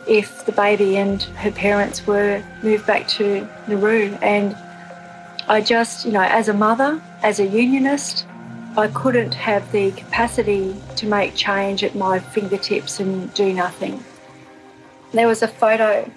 if 0.07 0.47
the 0.47 0.52
baby 0.52 0.97
and 0.97 1.25
her 1.45 1.50
parents 1.50 2.07
were 2.07 2.42
moved 2.62 2.87
back 2.87 3.07
to 3.07 3.47
Nauru. 3.69 4.14
And 4.23 4.57
I 5.47 5.61
just, 5.61 6.07
you 6.07 6.12
know, 6.12 6.23
as 6.23 6.49
a 6.49 6.54
mother, 6.54 7.02
as 7.23 7.38
a 7.38 7.47
unionist, 7.47 8.26
I 8.78 8.88
couldn't 8.88 9.35
have 9.35 9.71
the 9.73 9.90
capacity 9.92 10.75
to 10.97 11.07
make 11.07 11.35
change 11.35 11.85
at 11.85 11.95
my 11.95 12.19
fingertips 12.19 12.99
and 12.99 13.33
do 13.35 13.52
nothing. 13.52 14.02
There 15.12 15.28
was 15.28 15.42
a 15.42 15.49
photo 15.49 16.11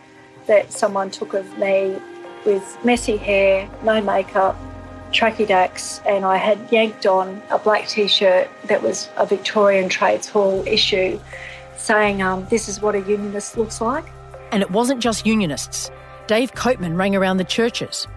that 0.48 0.72
someone 0.72 1.12
took 1.12 1.34
of 1.34 1.46
me 1.58 2.00
with 2.46 2.78
messy 2.86 3.18
hair, 3.18 3.70
no 3.84 4.00
makeup, 4.00 4.56
tracky 5.12 5.48
dacks, 5.48 6.02
and 6.06 6.26
I 6.26 6.38
had 6.38 6.60
yanked 6.72 7.06
on 7.06 7.42
a 7.50 7.60
black 7.60 7.88
t 7.88 8.08
shirt 8.08 8.50
that 8.66 8.82
was 8.82 9.10
a 9.18 9.26
Victorian 9.26 9.90
Trades 9.90 10.28
Hall 10.28 10.64
issue 10.68 11.20
saying, 11.78 12.22
um, 12.22 12.46
This 12.50 12.68
is 12.68 12.82
what 12.82 12.96
a 12.96 13.00
unionist 13.00 13.58
looks 13.58 13.82
like. 13.82 14.06
And 14.52 14.62
it 14.62 14.72
wasn't 14.72 15.02
just 15.02 15.26
unionists. 15.26 15.92
Dave 16.28 16.54
Copeman 16.54 16.98
rang 16.98 17.16
around 17.16 17.38
the 17.38 17.44
churches. 17.44 18.08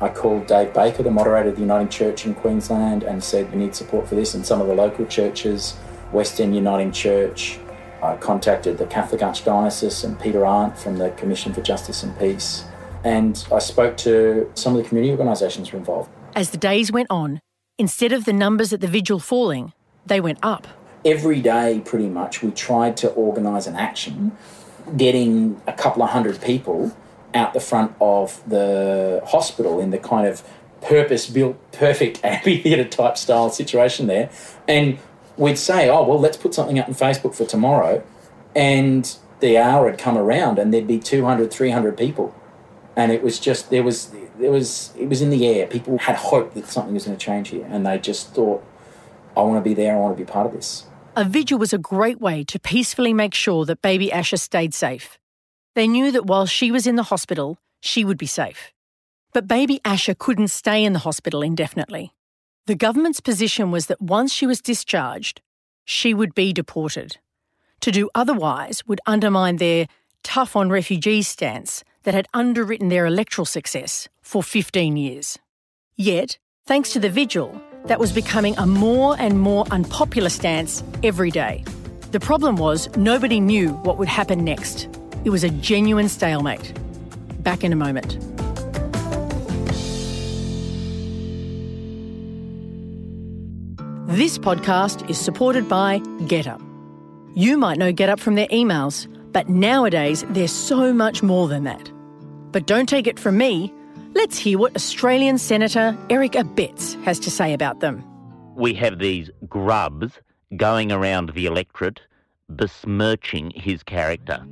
I 0.00 0.08
called 0.08 0.48
Dave 0.48 0.74
Baker, 0.74 1.04
the 1.04 1.12
moderator 1.12 1.50
of 1.50 1.54
the 1.54 1.60
Uniting 1.60 1.88
Church 1.88 2.26
in 2.26 2.34
Queensland, 2.34 3.04
and 3.04 3.22
said 3.22 3.50
we 3.52 3.58
need 3.58 3.74
support 3.74 4.08
for 4.08 4.16
this. 4.16 4.34
And 4.34 4.44
some 4.44 4.60
of 4.60 4.66
the 4.66 4.74
local 4.74 5.06
churches, 5.06 5.76
West 6.10 6.40
End 6.40 6.56
Uniting 6.56 6.90
Church, 6.90 7.60
I 8.02 8.16
contacted 8.16 8.78
the 8.78 8.86
Catholic 8.86 9.20
Archdiocese 9.20 10.02
and 10.02 10.18
Peter 10.18 10.44
Arndt 10.44 10.76
from 10.76 10.96
the 10.96 11.10
Commission 11.10 11.54
for 11.54 11.62
Justice 11.62 12.02
and 12.02 12.18
Peace. 12.18 12.64
And 13.04 13.46
I 13.52 13.60
spoke 13.60 13.96
to 13.98 14.50
some 14.54 14.74
of 14.74 14.82
the 14.82 14.88
community 14.88 15.12
organisations 15.12 15.68
who 15.68 15.76
were 15.76 15.80
involved. 15.80 16.10
As 16.34 16.48
the 16.48 16.56
days 16.56 16.90
went 16.90 17.08
on, 17.10 17.40
instead 17.78 18.12
of 18.12 18.24
the 18.24 18.32
numbers 18.32 18.72
at 18.72 18.80
the 18.80 18.86
vigil 18.86 19.18
falling, 19.18 19.74
they 20.06 20.18
went 20.18 20.38
up. 20.42 20.66
Every 21.04 21.42
day, 21.42 21.82
pretty 21.84 22.08
much, 22.08 22.42
we 22.42 22.50
tried 22.52 22.96
to 22.98 23.10
organise 23.10 23.66
an 23.66 23.76
action, 23.76 24.32
getting 24.96 25.60
a 25.66 25.74
couple 25.74 26.02
of 26.02 26.10
hundred 26.10 26.40
people 26.40 26.96
out 27.34 27.52
the 27.52 27.60
front 27.60 27.94
of 28.00 28.40
the 28.48 29.20
hospital 29.26 29.78
in 29.78 29.90
the 29.90 29.98
kind 29.98 30.26
of 30.26 30.42
purpose 30.80 31.28
built, 31.28 31.56
perfect 31.72 32.20
amphitheatre 32.24 32.88
type 32.88 33.18
style 33.18 33.50
situation 33.50 34.06
there. 34.06 34.30
And 34.66 34.98
we'd 35.36 35.58
say, 35.58 35.90
oh, 35.90 36.02
well, 36.02 36.18
let's 36.18 36.38
put 36.38 36.54
something 36.54 36.78
up 36.78 36.88
on 36.88 36.94
Facebook 36.94 37.34
for 37.34 37.44
tomorrow. 37.44 38.02
And 38.56 39.14
the 39.40 39.58
hour 39.58 39.90
had 39.90 39.98
come 39.98 40.16
around 40.16 40.58
and 40.58 40.72
there'd 40.72 40.86
be 40.86 40.98
200, 40.98 41.52
300 41.52 41.96
people. 41.96 42.34
And 42.96 43.12
it 43.12 43.22
was 43.22 43.38
just, 43.38 43.68
there 43.68 43.82
was, 43.82 44.12
there 44.42 44.50
was, 44.50 44.92
it 44.98 45.08
was 45.08 45.22
in 45.22 45.30
the 45.30 45.46
air. 45.46 45.66
People 45.66 45.98
had 45.98 46.16
hope 46.16 46.54
that 46.54 46.66
something 46.66 46.92
was 46.92 47.06
going 47.06 47.16
to 47.16 47.24
change 47.24 47.48
here. 47.48 47.66
And 47.70 47.86
they 47.86 47.98
just 47.98 48.34
thought, 48.34 48.64
I 49.36 49.40
want 49.42 49.62
to 49.62 49.68
be 49.68 49.74
there, 49.74 49.96
I 49.96 49.98
want 49.98 50.16
to 50.16 50.22
be 50.22 50.30
part 50.30 50.46
of 50.46 50.52
this. 50.52 50.84
A 51.16 51.24
vigil 51.24 51.58
was 51.58 51.72
a 51.72 51.78
great 51.78 52.20
way 52.20 52.42
to 52.44 52.58
peacefully 52.58 53.12
make 53.12 53.34
sure 53.34 53.64
that 53.64 53.82
baby 53.82 54.08
Asha 54.08 54.38
stayed 54.38 54.74
safe. 54.74 55.18
They 55.74 55.86
knew 55.86 56.10
that 56.10 56.26
while 56.26 56.46
she 56.46 56.70
was 56.70 56.86
in 56.86 56.96
the 56.96 57.04
hospital, 57.04 57.58
she 57.80 58.04
would 58.04 58.18
be 58.18 58.26
safe. 58.26 58.72
But 59.32 59.48
baby 59.48 59.80
Asha 59.84 60.16
couldn't 60.18 60.48
stay 60.48 60.84
in 60.84 60.92
the 60.92 61.00
hospital 61.00 61.42
indefinitely. 61.42 62.12
The 62.66 62.74
government's 62.74 63.20
position 63.20 63.70
was 63.70 63.86
that 63.86 64.00
once 64.00 64.32
she 64.32 64.46
was 64.46 64.60
discharged, 64.60 65.40
she 65.84 66.14
would 66.14 66.34
be 66.34 66.52
deported. 66.52 67.18
To 67.80 67.90
do 67.90 68.10
otherwise 68.14 68.86
would 68.86 69.00
undermine 69.06 69.56
their 69.56 69.86
tough 70.22 70.54
on 70.56 70.70
refugees 70.70 71.28
stance 71.28 71.84
that 72.04 72.14
had 72.14 72.26
underwritten 72.34 72.88
their 72.88 73.06
electoral 73.06 73.44
success 73.44 74.08
for 74.22 74.42
15 74.42 74.96
years. 74.96 75.38
Yet, 75.96 76.38
thanks 76.66 76.92
to 76.92 77.00
the 77.00 77.10
vigil, 77.10 77.60
that 77.86 77.98
was 77.98 78.12
becoming 78.12 78.56
a 78.58 78.66
more 78.66 79.16
and 79.18 79.38
more 79.40 79.64
unpopular 79.70 80.28
stance 80.28 80.82
every 81.02 81.30
day. 81.30 81.64
The 82.12 82.20
problem 82.20 82.56
was 82.56 82.94
nobody 82.96 83.40
knew 83.40 83.70
what 83.70 83.98
would 83.98 84.08
happen 84.08 84.44
next. 84.44 84.88
It 85.24 85.30
was 85.30 85.44
a 85.44 85.50
genuine 85.50 86.08
stalemate. 86.08 86.72
Back 87.42 87.64
in 87.64 87.72
a 87.72 87.76
moment. 87.76 88.18
This 94.12 94.36
podcast 94.36 95.08
is 95.08 95.18
supported 95.18 95.68
by 95.68 96.00
GetUp. 96.28 96.60
You 97.34 97.56
might 97.56 97.78
know 97.78 97.94
GetUp 97.94 98.20
from 98.20 98.34
their 98.34 98.48
emails, 98.48 99.06
but 99.32 99.48
nowadays 99.48 100.24
they're 100.30 100.48
so 100.48 100.92
much 100.92 101.22
more 101.22 101.48
than 101.48 101.64
that. 101.64 101.90
But 102.52 102.66
don't 102.66 102.88
take 102.88 103.06
it 103.06 103.18
from 103.18 103.38
me. 103.38 103.72
Let's 104.14 104.36
hear 104.36 104.58
what 104.58 104.76
Australian 104.76 105.38
Senator 105.38 105.96
Eric 106.10 106.32
Abetz 106.32 107.02
has 107.04 107.18
to 107.20 107.30
say 107.30 107.54
about 107.54 107.80
them. 107.80 108.04
We 108.54 108.74
have 108.74 108.98
these 108.98 109.30
grubs 109.48 110.12
going 110.56 110.92
around 110.92 111.30
the 111.30 111.46
electorate 111.46 112.00
besmirching 112.50 113.50
his 113.54 113.82
character. 113.82 114.44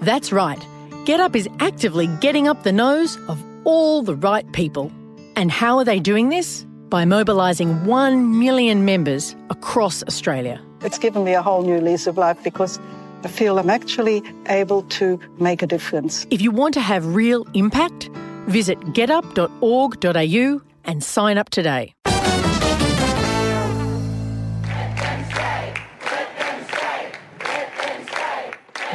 That's 0.00 0.30
right. 0.32 0.60
GetUp 1.06 1.34
is 1.34 1.48
actively 1.60 2.06
getting 2.20 2.46
up 2.46 2.62
the 2.62 2.72
nose 2.72 3.16
of 3.28 3.42
all 3.64 4.02
the 4.02 4.14
right 4.14 4.50
people. 4.52 4.92
And 5.36 5.50
how 5.50 5.78
are 5.78 5.84
they 5.84 6.00
doing 6.00 6.28
this? 6.28 6.66
By 6.90 7.04
mobilising 7.04 7.86
1 7.86 8.38
million 8.38 8.84
members 8.84 9.34
across 9.48 10.02
Australia. 10.02 10.60
It's 10.82 10.98
given 10.98 11.24
me 11.24 11.34
a 11.34 11.42
whole 11.42 11.62
new 11.62 11.80
lease 11.80 12.06
of 12.06 12.18
life 12.18 12.42
because 12.44 12.78
I 13.24 13.28
feel 13.28 13.58
I'm 13.58 13.70
actually 13.70 14.22
able 14.48 14.82
to 14.82 15.18
make 15.38 15.62
a 15.62 15.66
difference. 15.66 16.26
If 16.30 16.40
you 16.40 16.50
want 16.50 16.74
to 16.74 16.80
have 16.80 17.14
real 17.14 17.46
impact, 17.54 18.10
visit 18.46 18.78
getup.org.au 18.92 20.60
and 20.84 21.04
sign 21.04 21.38
up 21.38 21.50
today. 21.50 21.92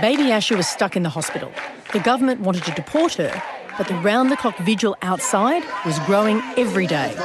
Baby 0.01 0.31
Asha 0.31 0.57
was 0.57 0.67
stuck 0.67 0.95
in 0.97 1.03
the 1.03 1.09
hospital. 1.09 1.51
The 1.93 1.99
government 1.99 2.41
wanted 2.41 2.63
to 2.63 2.71
deport 2.71 3.13
her, 3.13 3.41
but 3.77 3.87
the 3.87 3.93
round 3.95 4.31
the 4.31 4.37
clock 4.37 4.57
vigil 4.57 4.97
outside 5.01 5.63
was 5.85 5.97
growing 5.99 6.41
every 6.57 6.87
day. 6.87 7.15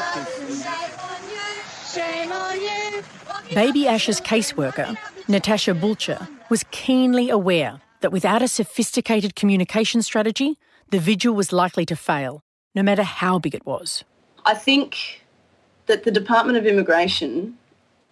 Baby 3.55 3.89
Asha's 3.89 4.21
caseworker, 4.21 4.97
Natasha 5.27 5.75
Blucher, 5.75 6.29
was 6.49 6.65
keenly 6.71 7.31
aware 7.31 7.81
that 8.01 8.13
without 8.13 8.43
a 8.43 8.49
sophisticated 8.49 9.35
communication 9.35 10.03
strategy, 10.03 10.59
the 10.91 10.99
vigil 10.99 11.35
was 11.35 11.53
likely 11.53 11.85
to 11.87 11.97
fail, 11.97 12.43
no 12.75 12.83
matter 12.83 13.03
how 13.03 13.39
big 13.39 13.55
it 13.55 13.67
was. 13.67 14.05
I 14.47 14.55
think 14.55 15.25
that 15.87 16.05
the 16.05 16.11
Department 16.11 16.59
of 16.59 16.67
Immigration 16.67 17.59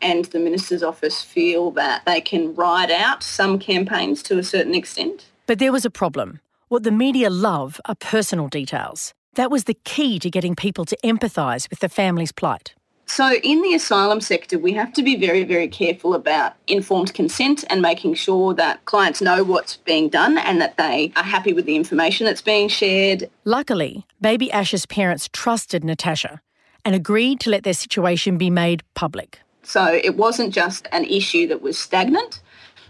and 0.00 0.26
the 0.26 0.38
Minister's 0.38 0.82
Office 0.82 1.22
feel 1.22 1.70
that 1.72 2.04
they 2.04 2.20
can 2.20 2.54
ride 2.54 2.90
out 2.90 3.22
some 3.22 3.58
campaigns 3.58 4.22
to 4.24 4.38
a 4.38 4.42
certain 4.42 4.74
extent. 4.74 5.26
But 5.46 5.58
there 5.58 5.72
was 5.72 5.84
a 5.84 5.90
problem. 5.90 6.40
What 6.68 6.82
the 6.82 6.90
media 6.90 7.30
love 7.30 7.80
are 7.86 7.94
personal 7.94 8.48
details. 8.48 9.14
That 9.34 9.50
was 9.50 9.64
the 9.64 9.76
key 9.84 10.18
to 10.18 10.30
getting 10.30 10.56
people 10.56 10.84
to 10.86 10.96
empathise 11.04 11.70
with 11.70 11.80
the 11.80 11.88
family's 11.88 12.32
plight. 12.32 12.74
So 13.06 13.34
in 13.34 13.62
the 13.62 13.72
asylum 13.72 14.20
sector, 14.20 14.58
we 14.58 14.72
have 14.72 14.92
to 14.94 15.02
be 15.02 15.16
very, 15.16 15.44
very 15.44 15.68
careful 15.68 16.12
about 16.12 16.54
informed 16.66 17.14
consent 17.14 17.64
and 17.70 17.80
making 17.80 18.14
sure 18.14 18.52
that 18.54 18.84
clients 18.84 19.22
know 19.22 19.44
what's 19.44 19.76
being 19.76 20.08
done 20.08 20.36
and 20.38 20.60
that 20.60 20.76
they 20.76 21.12
are 21.16 21.22
happy 21.22 21.52
with 21.52 21.66
the 21.66 21.76
information 21.76 22.26
that's 22.26 22.42
being 22.42 22.68
shared. 22.68 23.30
Luckily, 23.44 24.04
baby 24.20 24.50
Ash's 24.50 24.86
parents 24.86 25.30
trusted 25.32 25.84
Natasha 25.84 26.40
and 26.84 26.94
agreed 26.94 27.38
to 27.40 27.50
let 27.50 27.62
their 27.62 27.75
situation 27.75 28.38
be 28.38 28.50
made 28.50 28.82
public. 28.94 29.40
So 29.62 29.84
it 29.86 30.16
wasn't 30.16 30.52
just 30.52 30.86
an 30.92 31.04
issue 31.04 31.46
that 31.46 31.62
was 31.62 31.78
stagnant. 31.78 32.42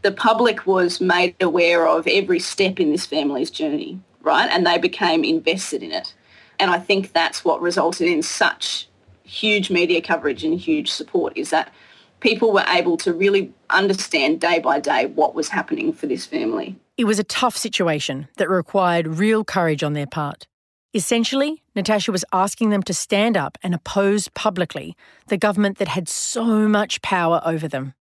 The 0.03 0.13
public 0.13 0.67
was 0.67 1.01
made 1.01 1.35
aware 1.41 1.87
of 1.87 2.07
every 2.07 2.39
step 2.39 2.81
in 2.81 2.91
this 2.91 3.07
family's 3.07 3.51
journey, 3.51 4.01
right? 4.23 4.49
And 4.51 4.67
they 4.67 4.79
became 4.79 5.25
invested 5.25 5.83
in 5.83 5.93
it. 5.93 6.15
And 6.59 6.71
I 6.71 6.79
think 6.79 7.13
that's 7.13 7.45
what 7.45 7.61
resulted 7.61 8.09
in 8.09 8.23
such 8.23 8.89
huge 9.27 9.71
media 9.71 10.01
coverage 10.01 10.45
and 10.45 10.59
huge 10.59 10.91
support 10.91 11.37
is 11.37 11.51
that 11.51 11.73
people 12.21 12.53
were 12.53 12.65
able 12.69 12.97
to 12.99 13.13
really 13.13 13.53
understand 13.71 14.41
day 14.41 14.59
by 14.59 14.81
day 14.81 15.07
what 15.07 15.35
was 15.35 15.49
happening 15.49 15.93
for 15.93 16.07
this 16.07 16.25
family. 16.25 16.77
It 16.97 17.05
was 17.05 17.19
a 17.19 17.25
tough 17.25 17.57
situation 17.57 18.29
that 18.39 18.49
required 18.49 19.07
real 19.07 19.45
courage 19.45 19.83
on 19.83 19.93
their 19.93 20.07
part. 20.07 20.47
Essentially, 20.95 21.63
Natasha 21.75 22.11
was 22.11 22.25
asking 22.33 22.71
them 22.71 22.83
to 22.85 22.95
stand 22.95 23.37
up 23.37 23.59
and 23.63 23.75
oppose 23.75 24.29
publicly 24.29 24.97
the 25.27 25.37
government 25.37 25.77
that 25.77 25.89
had 25.89 26.09
so 26.09 26.67
much 26.69 27.03
power 27.03 27.43
over 27.45 27.69
them. 27.69 27.93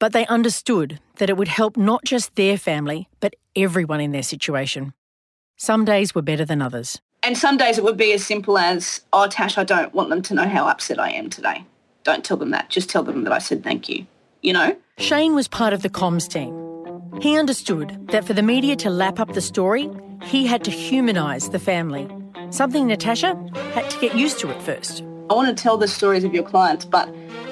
But 0.00 0.12
they 0.12 0.26
understood 0.26 0.98
that 1.18 1.30
it 1.30 1.36
would 1.36 1.48
help 1.48 1.76
not 1.76 2.04
just 2.04 2.34
their 2.34 2.58
family, 2.58 3.08
but 3.20 3.36
everyone 3.54 4.00
in 4.00 4.10
their 4.10 4.24
situation. 4.24 4.94
Some 5.56 5.84
days 5.84 6.14
were 6.14 6.22
better 6.22 6.44
than 6.44 6.62
others. 6.62 7.00
And 7.22 7.36
some 7.36 7.56
days 7.56 7.76
it 7.76 7.84
would 7.84 7.98
be 7.98 8.12
as 8.12 8.24
simple 8.24 8.56
as, 8.56 9.02
oh, 9.12 9.26
Tash, 9.26 9.58
I 9.58 9.64
don't 9.64 9.94
want 9.94 10.08
them 10.08 10.22
to 10.22 10.34
know 10.34 10.48
how 10.48 10.66
upset 10.66 10.98
I 10.98 11.10
am 11.10 11.28
today. 11.28 11.64
Don't 12.02 12.24
tell 12.24 12.38
them 12.38 12.50
that. 12.50 12.70
Just 12.70 12.88
tell 12.88 13.02
them 13.02 13.24
that 13.24 13.32
I 13.32 13.38
said 13.38 13.62
thank 13.62 13.88
you. 13.88 14.06
You 14.40 14.54
know? 14.54 14.76
Shane 14.96 15.34
was 15.34 15.46
part 15.46 15.74
of 15.74 15.82
the 15.82 15.90
comms 15.90 16.28
team. 16.28 16.56
He 17.20 17.38
understood 17.38 18.08
that 18.08 18.24
for 18.24 18.32
the 18.32 18.42
media 18.42 18.74
to 18.76 18.88
lap 18.88 19.20
up 19.20 19.34
the 19.34 19.42
story, 19.42 19.90
he 20.22 20.46
had 20.46 20.64
to 20.64 20.70
humanise 20.70 21.50
the 21.50 21.58
family, 21.58 22.08
something 22.50 22.86
Natasha 22.86 23.36
had 23.74 23.90
to 23.90 24.00
get 24.00 24.14
used 24.14 24.38
to 24.40 24.48
at 24.48 24.62
first. 24.62 25.02
I 25.28 25.34
want 25.34 25.54
to 25.54 25.62
tell 25.62 25.76
the 25.76 25.88
stories 25.88 26.24
of 26.24 26.32
your 26.32 26.42
clients, 26.42 26.84
but 26.86 27.08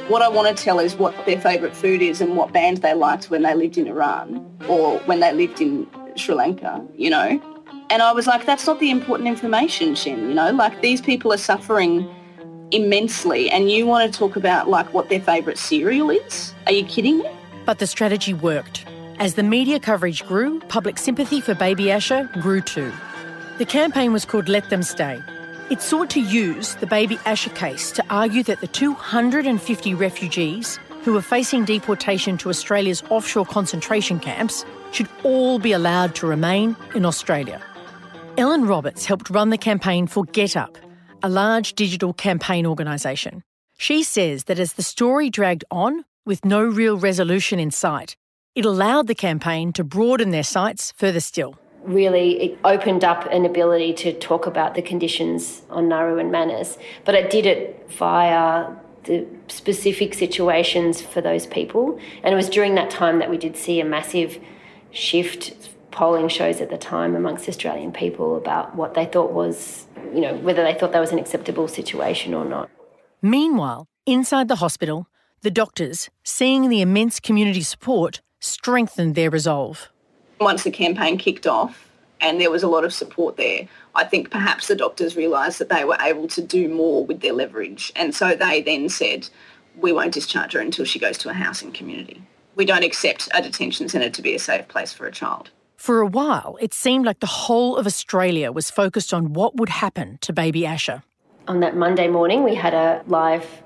what 0.08 0.22
I 0.22 0.28
want 0.28 0.56
to 0.56 0.64
tell 0.64 0.78
is 0.78 0.96
what 0.96 1.14
their 1.26 1.40
favourite 1.40 1.76
food 1.76 2.00
is 2.00 2.22
and 2.22 2.37
what 2.37 2.52
band 2.52 2.78
they 2.78 2.94
liked 2.94 3.30
when 3.30 3.42
they 3.42 3.54
lived 3.54 3.76
in 3.76 3.87
Iran 3.87 4.44
or 4.66 4.98
when 5.00 5.20
they 5.20 5.32
lived 5.32 5.60
in 5.60 5.87
Sri 6.16 6.34
Lanka, 6.34 6.84
you 6.96 7.10
know? 7.10 7.40
And 7.90 8.02
I 8.02 8.12
was 8.12 8.26
like, 8.26 8.45
that's 8.45 8.66
not 8.66 8.80
the 8.80 8.90
important 8.90 9.28
information, 9.28 9.95
Shen, 9.95 10.29
you 10.29 10.35
know? 10.35 10.51
Like, 10.51 10.83
these 10.83 11.01
people 11.01 11.33
are 11.33 11.38
suffering 11.38 12.09
immensely 12.70 13.48
and 13.51 13.70
you 13.70 13.87
want 13.87 14.12
to 14.12 14.18
talk 14.18 14.37
about, 14.37 14.68
like, 14.68 14.92
what 14.92 15.09
their 15.09 15.20
favourite 15.20 15.57
cereal 15.57 16.11
is? 16.11 16.55
Are 16.66 16.72
you 16.72 16.85
kidding 16.85 17.18
me? 17.18 17.31
But 17.64 17.79
the 17.79 17.87
strategy 17.87 18.35
worked. 18.35 18.85
As 19.18 19.35
the 19.35 19.42
media 19.42 19.81
coverage 19.81 20.24
grew, 20.27 20.61
public 20.68 20.98
sympathy 20.98 21.40
for 21.40 21.55
baby 21.55 21.85
Asha 21.85 22.31
grew 22.42 22.61
too. 22.61 22.92
The 23.57 23.64
campaign 23.64 24.12
was 24.12 24.24
called 24.24 24.48
Let 24.48 24.70
Them 24.70 24.83
Stay. 24.83 25.20
It 25.70 25.83
sought 25.83 26.11
to 26.11 26.20
use 26.20 26.77
the 26.77 26.87
baby 26.87 27.16
Asha 27.18 27.55
case 27.55 27.90
to 27.92 28.05
argue 28.11 28.42
that 28.44 28.61
the 28.61 28.68
250 28.68 29.94
refugees 29.94 30.79
who 31.03 31.14
were 31.14 31.22
facing 31.22 31.64
deportation 31.64 32.38
to 32.38 32.51
Australia's 32.51 33.03
offshore 33.11 33.46
concentration 33.46 34.20
camps 34.20 34.64
should 34.92 35.09
all 35.24 35.59
be 35.59 35.72
allowed 35.72 36.14
to 36.14 36.27
remain 36.27 36.77
in 36.94 37.05
Australia. 37.05 37.61
Ellen 38.38 38.66
Roberts 38.66 39.05
helped 39.05 39.31
run 39.31 39.51
the 39.51 39.59
campaign 39.59 40.07
for 40.07 40.24
GetUp, 40.24 40.77
a 41.24 41.29
large 41.29 41.72
digital 41.72 42.12
campaign 42.12 42.66
organisation. 42.66 43.42
She 43.79 44.05
says 44.05 44.44
that 44.44 44.61
as 44.61 44.74
the 44.74 44.83
story 44.85 45.29
dragged 45.29 45.64
on, 45.72 46.05
with 46.24 46.44
no 46.44 46.62
real 46.62 46.96
resolution 46.96 47.59
in 47.59 47.72
sight, 47.72 48.14
it 48.55 48.64
allowed 48.64 49.09
the 49.09 49.14
campaign 49.16 49.72
to 49.72 49.83
broaden 49.83 50.31
their 50.31 50.44
sights 50.44 50.92
further 50.96 51.18
still. 51.18 51.59
Really, 51.83 52.40
it 52.40 52.59
opened 52.62 53.03
up 53.03 53.27
an 53.33 53.44
ability 53.44 53.92
to 53.94 54.12
talk 54.12 54.46
about 54.46 54.77
the 54.77 54.83
conditions 54.83 55.62
on 55.68 55.88
Nauru 55.88 56.18
and 56.18 56.31
Manus, 56.31 56.79
but 57.05 57.16
it 57.16 57.31
did 57.31 57.44
it 57.44 57.90
via 57.90 58.70
the 59.03 59.27
specific 59.48 60.14
situations 60.14 61.03
for 61.03 61.20
those 61.20 61.44
people. 61.44 61.98
And 62.22 62.33
it 62.33 62.37
was 62.37 62.48
during 62.48 62.77
that 62.77 62.88
time 62.88 63.18
that 63.18 63.31
we 63.31 63.37
did 63.37 63.57
see 63.57 63.81
a 63.81 63.85
massive 63.85 64.38
shift 64.92 65.70
polling 65.90 66.29
shows 66.29 66.61
at 66.61 66.70
the 66.70 66.79
time 66.79 67.14
amongst 67.16 67.48
Australian 67.48 67.92
people 67.92 68.37
about 68.37 68.74
what 68.74 68.94
they 68.94 69.07
thought 69.07 69.33
was, 69.33 69.87
you 70.14 70.20
know, 70.20 70.35
whether 70.37 70.62
they 70.62 70.74
thought 70.74 70.92
that 70.92 71.01
was 71.01 71.12
an 71.12 71.18
acceptable 71.18 71.68
situation 71.68 72.35
or 72.35 72.44
not. 72.44 72.70
Meanwhile, 73.22 73.87
inside 74.07 74.48
the 74.48 74.57
hospital, 74.57 75.07
the 75.42 75.51
doctors, 75.51 76.11
seeing 76.22 76.68
the 76.68 76.81
immense 76.81 77.20
community 77.20 77.62
support, 77.62 78.20
strengthened 78.40 79.14
their 79.14 79.31
resolve. 79.31 79.88
Once 80.40 80.62
the 80.62 80.70
campaign 80.70 81.18
kicked 81.18 81.46
off 81.46 81.90
and 82.20 82.40
there 82.40 82.51
was 82.51 82.62
a 82.62 82.68
lot 82.68 82.85
of 82.85 82.92
support 82.92 83.37
there, 83.37 83.68
I 83.94 84.05
think 84.05 84.31
perhaps 84.31 84.68
the 84.68 84.77
doctors 84.77 85.16
realised 85.16 85.59
that 85.59 85.68
they 85.68 85.85
were 85.85 85.98
able 86.01 86.29
to 86.29 86.42
do 86.42 86.68
more 86.68 87.05
with 87.05 87.20
their 87.20 87.33
leverage. 87.33 87.92
And 87.96 88.14
so 88.14 88.35
they 88.35 88.62
then 88.62 88.88
said, 88.88 89.29
we 89.77 89.92
won't 89.92 90.14
discharge 90.14 90.53
her 90.53 90.61
until 90.61 90.85
she 90.85 90.98
goes 90.98 91.18
to 91.18 91.31
a 91.31 91.35
housing 91.35 91.72
community. 91.72 92.22
We 92.55 92.64
don't 92.64 92.85
accept 92.85 93.29
a 93.33 93.42
detention 93.42 93.88
centre 93.88 94.11
to 94.11 94.22
be 94.22 94.35
a 94.35 94.38
safe 94.38 94.66
place 94.68 94.92
for 94.92 95.07
a 95.07 95.12
child. 95.12 95.51
For 95.78 96.00
a 96.00 96.06
while, 96.06 96.58
it 96.60 96.74
seemed 96.74 97.06
like 97.06 97.20
the 97.20 97.26
whole 97.26 97.76
of 97.76 97.86
Australia 97.86 98.50
was 98.50 98.68
focused 98.68 99.14
on 99.14 99.32
what 99.32 99.54
would 99.56 99.68
happen 99.68 100.18
to 100.22 100.32
baby 100.32 100.62
Asha. 100.62 101.04
On 101.46 101.60
that 101.60 101.76
Monday 101.76 102.08
morning, 102.08 102.42
we 102.42 102.56
had 102.56 102.74
a 102.74 103.02
live 103.06 103.62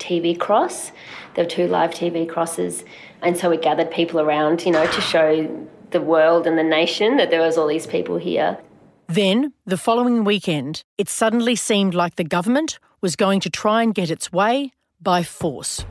TV 0.00 0.38
cross. 0.38 0.90
There 1.34 1.44
were 1.44 1.50
two 1.50 1.68
live 1.68 1.92
TV 1.92 2.28
crosses. 2.28 2.84
And 3.22 3.36
so 3.36 3.48
we 3.48 3.56
gathered 3.56 3.92
people 3.92 4.20
around, 4.20 4.66
you 4.66 4.72
know, 4.72 4.84
to 4.84 5.00
show 5.00 5.68
the 5.92 6.00
world 6.00 6.48
and 6.48 6.58
the 6.58 6.64
nation 6.64 7.18
that 7.18 7.30
there 7.30 7.40
was 7.40 7.56
all 7.56 7.68
these 7.68 7.86
people 7.86 8.18
here. 8.18 8.58
Then, 9.06 9.52
the 9.64 9.78
following 9.78 10.24
weekend, 10.24 10.82
it 10.98 11.08
suddenly 11.08 11.54
seemed 11.54 11.94
like 11.94 12.16
the 12.16 12.24
government 12.24 12.80
was 13.00 13.14
going 13.14 13.38
to 13.40 13.48
try 13.48 13.84
and 13.84 13.94
get 13.94 14.10
its 14.10 14.32
way 14.32 14.72
by 15.00 15.22
force. 15.22 15.84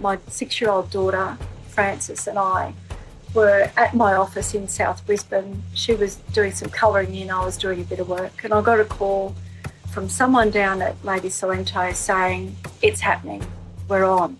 My 0.00 0.18
six 0.28 0.58
year 0.58 0.70
old 0.70 0.90
daughter, 0.90 1.36
Frances, 1.68 2.26
and 2.26 2.38
I 2.38 2.72
were 3.36 3.70
at 3.76 3.94
my 3.94 4.14
office 4.14 4.54
in 4.54 4.66
South 4.66 5.04
Brisbane. 5.06 5.62
She 5.74 5.94
was 5.94 6.16
doing 6.32 6.52
some 6.52 6.70
colouring 6.70 7.14
in, 7.14 7.30
I 7.30 7.44
was 7.44 7.58
doing 7.58 7.82
a 7.82 7.84
bit 7.84 8.00
of 8.00 8.08
work, 8.08 8.42
and 8.42 8.52
I 8.54 8.62
got 8.62 8.80
a 8.80 8.84
call 8.84 9.36
from 9.92 10.08
someone 10.08 10.50
down 10.50 10.80
at 10.80 10.96
Lady 11.04 11.28
Cilento 11.28 11.94
saying, 11.94 12.56
It's 12.80 13.00
happening, 13.00 13.46
we're 13.88 14.04
on. 14.04 14.38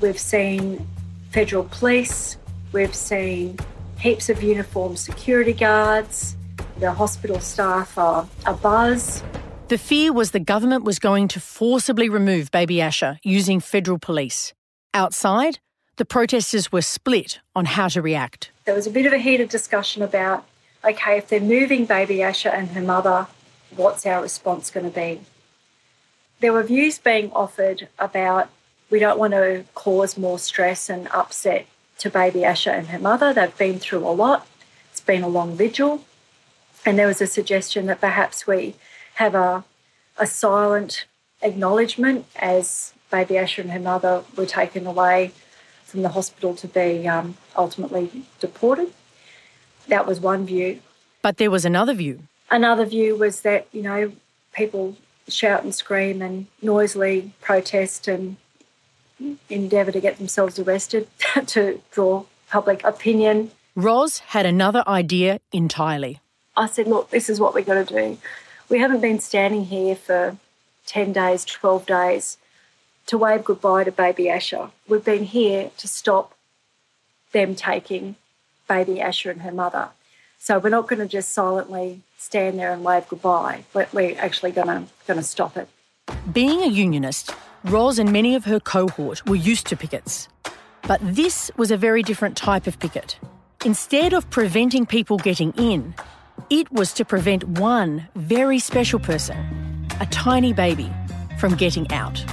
We've 0.00 0.18
seen 0.18 0.86
federal 1.30 1.64
police, 1.64 2.36
we've 2.72 2.94
seen 2.94 3.58
heaps 3.98 4.30
of 4.30 4.42
uniformed 4.42 4.98
security 4.98 5.52
guards, 5.52 6.36
the 6.78 6.92
hospital 6.92 7.40
staff 7.40 7.98
are 7.98 8.26
a 8.46 8.54
buzz. 8.54 9.22
The 9.68 9.76
fear 9.76 10.12
was 10.12 10.30
the 10.30 10.40
government 10.40 10.84
was 10.84 10.98
going 10.98 11.28
to 11.28 11.40
forcibly 11.40 12.08
remove 12.08 12.50
baby 12.50 12.76
Asha 12.76 13.18
using 13.22 13.60
federal 13.60 13.98
police. 13.98 14.54
Outside, 14.94 15.58
the 16.00 16.06
protesters 16.06 16.72
were 16.72 16.80
split 16.80 17.40
on 17.54 17.66
how 17.66 17.86
to 17.86 18.00
react. 18.00 18.50
There 18.64 18.74
was 18.74 18.86
a 18.86 18.90
bit 18.90 19.04
of 19.04 19.12
a 19.12 19.18
heated 19.18 19.50
discussion 19.50 20.00
about 20.00 20.46
okay, 20.82 21.18
if 21.18 21.28
they're 21.28 21.40
moving 21.40 21.84
baby 21.84 22.16
Asha 22.16 22.50
and 22.54 22.70
her 22.70 22.80
mother, 22.80 23.26
what's 23.76 24.06
our 24.06 24.22
response 24.22 24.70
going 24.70 24.90
to 24.90 24.98
be? 24.98 25.20
There 26.40 26.54
were 26.54 26.62
views 26.62 26.98
being 26.98 27.30
offered 27.32 27.88
about 27.98 28.48
we 28.88 28.98
don't 28.98 29.18
want 29.18 29.34
to 29.34 29.66
cause 29.74 30.16
more 30.16 30.38
stress 30.38 30.88
and 30.88 31.06
upset 31.08 31.66
to 31.98 32.08
baby 32.08 32.40
Asha 32.40 32.72
and 32.72 32.86
her 32.88 32.98
mother. 32.98 33.34
They've 33.34 33.58
been 33.58 33.78
through 33.78 34.08
a 34.08 34.16
lot, 34.24 34.46
it's 34.90 35.02
been 35.02 35.22
a 35.22 35.28
long 35.28 35.54
vigil. 35.54 36.02
And 36.86 36.98
there 36.98 37.08
was 37.08 37.20
a 37.20 37.26
suggestion 37.26 37.84
that 37.86 38.00
perhaps 38.00 38.46
we 38.46 38.74
have 39.16 39.34
a, 39.34 39.64
a 40.16 40.26
silent 40.26 41.04
acknowledgement 41.42 42.24
as 42.36 42.94
baby 43.10 43.34
Asha 43.34 43.58
and 43.58 43.72
her 43.72 43.78
mother 43.78 44.24
were 44.34 44.46
taken 44.46 44.86
away 44.86 45.32
from 45.90 46.02
the 46.02 46.08
hospital 46.10 46.54
to 46.54 46.68
be 46.68 47.06
um, 47.08 47.36
ultimately 47.56 48.24
deported. 48.38 48.92
That 49.88 50.06
was 50.06 50.20
one 50.20 50.46
view. 50.46 50.80
But 51.22 51.36
there 51.38 51.50
was 51.50 51.64
another 51.64 51.94
view. 51.94 52.20
Another 52.50 52.84
view 52.84 53.16
was 53.16 53.40
that, 53.42 53.66
you 53.72 53.82
know, 53.82 54.12
people 54.52 54.96
shout 55.28 55.62
and 55.62 55.74
scream 55.74 56.22
and 56.22 56.46
noisily 56.62 57.32
protest 57.40 58.08
and 58.08 58.36
endeavour 59.48 59.92
to 59.92 60.00
get 60.00 60.18
themselves 60.18 60.58
arrested 60.58 61.08
to 61.46 61.80
draw 61.90 62.24
public 62.48 62.82
opinion. 62.84 63.50
Ros 63.74 64.18
had 64.18 64.46
another 64.46 64.82
idea 64.86 65.40
entirely. 65.52 66.20
I 66.56 66.66
said, 66.66 66.86
look, 66.86 67.10
this 67.10 67.28
is 67.28 67.38
what 67.38 67.54
we've 67.54 67.66
got 67.66 67.86
to 67.86 67.94
do. 67.94 68.18
We 68.68 68.78
haven't 68.78 69.00
been 69.00 69.20
standing 69.20 69.66
here 69.66 69.96
for 69.96 70.36
10 70.86 71.12
days, 71.12 71.44
12 71.44 71.86
days 71.86 72.38
to 73.10 73.18
wave 73.18 73.42
goodbye 73.42 73.82
to 73.82 73.90
baby 73.90 74.26
Asha. 74.26 74.70
We've 74.86 75.04
been 75.04 75.24
here 75.24 75.72
to 75.78 75.88
stop 75.88 76.32
them 77.32 77.56
taking 77.56 78.14
baby 78.68 79.00
Asha 79.00 79.32
and 79.32 79.42
her 79.42 79.50
mother. 79.50 79.88
So 80.38 80.60
we're 80.60 80.70
not 80.70 80.86
going 80.86 81.00
to 81.00 81.08
just 81.08 81.30
silently 81.30 82.02
stand 82.18 82.60
there 82.60 82.72
and 82.72 82.84
wave 82.84 83.08
goodbye. 83.08 83.64
We're 83.74 84.16
actually 84.16 84.52
going 84.52 84.68
to, 84.68 84.84
going 85.08 85.18
to 85.18 85.24
stop 85.24 85.56
it. 85.56 85.68
Being 86.32 86.62
a 86.62 86.68
unionist, 86.68 87.34
Ros 87.64 87.98
and 87.98 88.12
many 88.12 88.36
of 88.36 88.44
her 88.44 88.60
cohort 88.60 89.26
were 89.26 89.34
used 89.34 89.66
to 89.66 89.76
pickets. 89.76 90.28
But 90.86 91.00
this 91.02 91.50
was 91.56 91.72
a 91.72 91.76
very 91.76 92.04
different 92.04 92.36
type 92.36 92.68
of 92.68 92.78
picket. 92.78 93.18
Instead 93.64 94.12
of 94.12 94.30
preventing 94.30 94.86
people 94.86 95.18
getting 95.18 95.52
in, 95.54 95.96
it 96.48 96.70
was 96.70 96.92
to 96.92 97.04
prevent 97.04 97.42
one 97.58 98.06
very 98.14 98.60
special 98.60 99.00
person, 99.00 99.36
a 99.98 100.06
tiny 100.06 100.52
baby, 100.52 100.92
from 101.40 101.56
getting 101.56 101.90
out. 101.90 102.24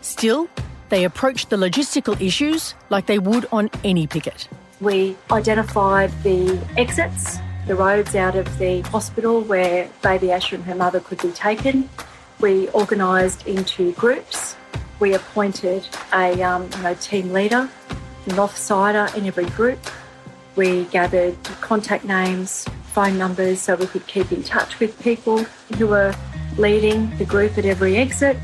Still, 0.00 0.48
they 0.88 1.04
approached 1.04 1.50
the 1.50 1.56
logistical 1.56 2.20
issues 2.20 2.74
like 2.88 3.06
they 3.06 3.18
would 3.18 3.46
on 3.52 3.70
any 3.84 4.06
picket. 4.06 4.48
We 4.80 5.16
identified 5.30 6.10
the 6.22 6.58
exits, 6.76 7.38
the 7.66 7.76
roads 7.76 8.14
out 8.14 8.34
of 8.34 8.58
the 8.58 8.80
hospital 8.82 9.42
where 9.42 9.88
baby 10.02 10.28
Asha 10.28 10.54
and 10.54 10.64
her 10.64 10.74
mother 10.74 11.00
could 11.00 11.20
be 11.20 11.30
taken. 11.32 11.88
We 12.40 12.68
organised 12.70 13.46
into 13.46 13.92
groups. 13.92 14.56
We 14.98 15.14
appointed 15.14 15.86
a 16.12 16.42
um, 16.42 16.68
you 16.76 16.82
know, 16.82 16.94
team 16.94 17.32
leader, 17.32 17.68
an 18.26 18.32
offsider 18.32 19.14
in 19.14 19.26
every 19.26 19.46
group. 19.46 19.78
We 20.56 20.84
gathered 20.86 21.42
contact 21.60 22.04
names, 22.04 22.66
phone 22.92 23.18
numbers 23.18 23.60
so 23.60 23.76
we 23.76 23.86
could 23.86 24.06
keep 24.06 24.32
in 24.32 24.42
touch 24.42 24.80
with 24.80 24.98
people 25.00 25.44
who 25.78 25.86
were 25.86 26.14
leading 26.56 27.16
the 27.18 27.24
group 27.24 27.56
at 27.58 27.64
every 27.64 27.96
exit. 27.96 28.36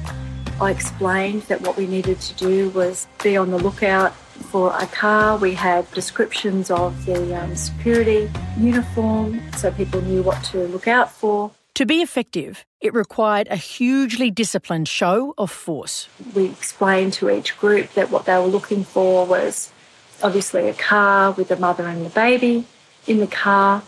I 0.59 0.71
explained 0.71 1.42
that 1.42 1.61
what 1.61 1.77
we 1.77 1.87
needed 1.87 2.19
to 2.21 2.35
do 2.35 2.71
was 2.71 3.07
be 3.23 3.37
on 3.37 3.51
the 3.51 3.59
lookout 3.59 4.14
for 4.14 4.75
a 4.81 4.87
car. 4.87 5.37
We 5.37 5.53
had 5.53 5.90
descriptions 5.92 6.71
of 6.71 7.05
the 7.05 7.38
um, 7.38 7.55
security 7.57 8.31
uniform 8.59 9.42
so 9.59 9.71
people 9.71 10.01
knew 10.01 10.23
what 10.23 10.42
to 10.45 10.66
look 10.69 10.88
out 10.88 11.12
for. 11.12 11.51
To 11.75 11.85
be 11.85 12.01
effective, 12.01 12.64
it 12.81 12.95
required 12.95 13.49
a 13.51 13.57
hugely 13.57 14.31
disciplined 14.31 14.88
show 14.88 15.35
of 15.37 15.51
force. 15.51 16.09
We 16.35 16.47
explained 16.47 17.12
to 17.14 17.29
each 17.29 17.59
group 17.59 17.92
that 17.92 18.11
what 18.11 18.25
they 18.25 18.38
were 18.38 18.47
looking 18.47 18.83
for 18.83 19.27
was 19.27 19.71
obviously 20.23 20.71
a 20.71 20.75
car 20.75 21.33
with 21.33 21.49
the 21.49 21.57
mother 21.57 21.87
and 21.87 22.07
the 22.07 22.11
baby 22.11 22.64
in 23.07 23.19
the 23.19 23.27
car. 23.27 23.83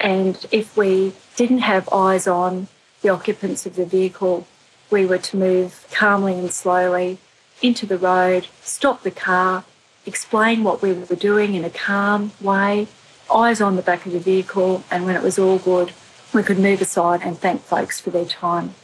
And 0.00 0.44
if 0.50 0.76
we 0.76 1.12
didn't 1.36 1.60
have 1.60 1.88
eyes 1.92 2.26
on 2.26 2.66
the 3.02 3.10
occupants 3.10 3.66
of 3.66 3.76
the 3.76 3.86
vehicle, 3.86 4.48
we 4.90 5.06
were 5.06 5.18
to 5.18 5.36
move 5.36 5.86
calmly 5.98 6.34
and 6.34 6.52
slowly 6.52 7.18
into 7.60 7.84
the 7.84 7.98
road, 7.98 8.46
stop 8.62 9.02
the 9.02 9.10
car, 9.10 9.64
explain 10.06 10.62
what 10.62 10.80
we 10.80 10.92
were 10.92 11.16
doing 11.16 11.56
in 11.56 11.64
a 11.64 11.70
calm 11.70 12.30
way, 12.40 12.86
eyes 13.34 13.60
on 13.60 13.74
the 13.74 13.82
back 13.82 14.06
of 14.06 14.12
the 14.12 14.20
vehicle, 14.20 14.84
and 14.92 15.04
when 15.04 15.16
it 15.16 15.22
was 15.24 15.40
all 15.40 15.58
good, 15.58 15.92
we 16.32 16.44
could 16.44 16.58
move 16.58 16.80
aside 16.80 17.20
and 17.24 17.36
thank 17.36 17.60
folks 17.62 18.00
for 18.00 18.10
their 18.10 18.24
time. 18.24 18.74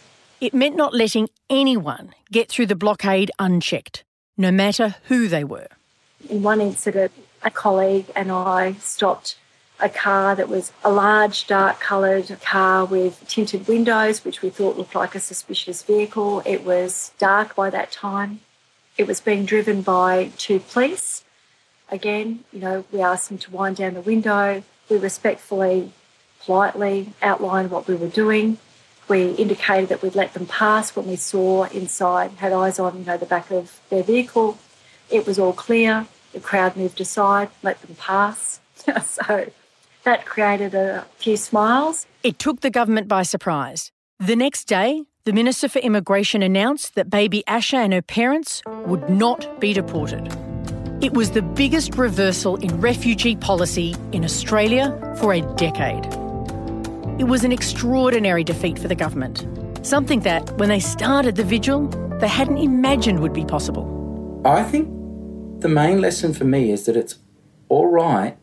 It 0.40 0.52
meant 0.52 0.74
not 0.74 0.92
letting 0.92 1.28
anyone 1.48 2.14
get 2.32 2.48
through 2.48 2.66
the 2.66 2.74
blockade 2.74 3.30
unchecked, 3.38 4.02
no 4.36 4.50
matter 4.50 4.96
who 5.04 5.28
they 5.28 5.44
were. 5.44 5.68
In 6.28 6.42
one 6.42 6.60
incident, 6.60 7.12
a 7.44 7.50
colleague 7.50 8.06
and 8.16 8.32
I 8.32 8.72
stopped 8.80 9.36
a 9.80 9.88
car 9.88 10.34
that 10.36 10.48
was 10.48 10.72
a 10.84 10.90
large, 10.90 11.46
dark 11.46 11.80
coloured 11.80 12.38
car 12.40 12.84
with 12.84 13.26
tinted 13.28 13.66
windows, 13.66 14.24
which 14.24 14.40
we 14.40 14.50
thought 14.50 14.78
looked 14.78 14.94
like 14.94 15.14
a 15.14 15.20
suspicious 15.20 15.82
vehicle. 15.82 16.42
It 16.46 16.64
was 16.64 17.12
dark 17.18 17.56
by 17.56 17.70
that 17.70 17.90
time. 17.90 18.40
It 18.96 19.06
was 19.06 19.20
being 19.20 19.44
driven 19.44 19.82
by 19.82 20.30
two 20.38 20.60
police. 20.60 21.24
Again, 21.90 22.44
you 22.52 22.60
know, 22.60 22.84
we 22.92 23.00
asked 23.00 23.28
them 23.28 23.38
to 23.38 23.50
wind 23.50 23.76
down 23.76 23.94
the 23.94 24.00
window. 24.00 24.62
We 24.88 24.96
respectfully, 24.96 25.92
politely 26.44 27.12
outlined 27.20 27.70
what 27.70 27.88
we 27.88 27.96
were 27.96 28.08
doing. 28.08 28.58
We 29.08 29.32
indicated 29.32 29.88
that 29.90 30.02
we'd 30.02 30.14
let 30.14 30.34
them 30.34 30.46
pass 30.46 30.94
when 30.96 31.06
we 31.06 31.16
saw 31.16 31.64
inside, 31.64 32.32
had 32.32 32.52
eyes 32.52 32.78
on, 32.78 32.98
you 32.98 33.04
know, 33.04 33.18
the 33.18 33.26
back 33.26 33.50
of 33.50 33.80
their 33.90 34.02
vehicle. 34.02 34.58
It 35.10 35.26
was 35.26 35.38
all 35.38 35.52
clear. 35.52 36.06
The 36.32 36.40
crowd 36.40 36.76
moved 36.76 37.00
aside, 37.00 37.50
let 37.62 37.82
them 37.82 37.96
pass. 37.96 38.60
so 39.04 39.50
that 40.04 40.24
created 40.24 40.74
a 40.74 41.04
few 41.16 41.36
smiles. 41.36 42.06
It 42.22 42.38
took 42.38 42.60
the 42.60 42.70
government 42.70 43.08
by 43.08 43.22
surprise. 43.22 43.90
The 44.20 44.36
next 44.36 44.66
day, 44.66 45.04
the 45.24 45.32
Minister 45.32 45.68
for 45.68 45.80
Immigration 45.80 46.42
announced 46.42 46.94
that 46.94 47.10
baby 47.10 47.42
Asha 47.48 47.78
and 47.78 47.92
her 47.92 48.02
parents 48.02 48.62
would 48.86 49.08
not 49.08 49.60
be 49.60 49.72
deported. 49.72 50.28
It 51.02 51.14
was 51.14 51.32
the 51.32 51.42
biggest 51.42 51.96
reversal 51.96 52.56
in 52.56 52.80
refugee 52.80 53.36
policy 53.36 53.94
in 54.12 54.24
Australia 54.24 55.16
for 55.20 55.32
a 55.32 55.40
decade. 55.56 56.06
It 57.18 57.24
was 57.24 57.44
an 57.44 57.52
extraordinary 57.52 58.44
defeat 58.44 58.78
for 58.78 58.88
the 58.88 58.94
government, 58.94 59.46
something 59.82 60.20
that, 60.20 60.50
when 60.58 60.68
they 60.68 60.80
started 60.80 61.36
the 61.36 61.44
vigil, 61.44 61.88
they 62.20 62.28
hadn't 62.28 62.58
imagined 62.58 63.20
would 63.20 63.32
be 63.32 63.44
possible. 63.44 64.42
I 64.44 64.62
think 64.62 64.88
the 65.60 65.68
main 65.68 66.00
lesson 66.00 66.32
for 66.32 66.44
me 66.44 66.70
is 66.70 66.86
that 66.86 66.96
it's 66.96 67.16
all 67.68 67.86
right 67.86 68.36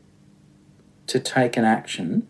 to 1.11 1.19
take 1.19 1.57
an 1.57 1.65
action 1.65 2.25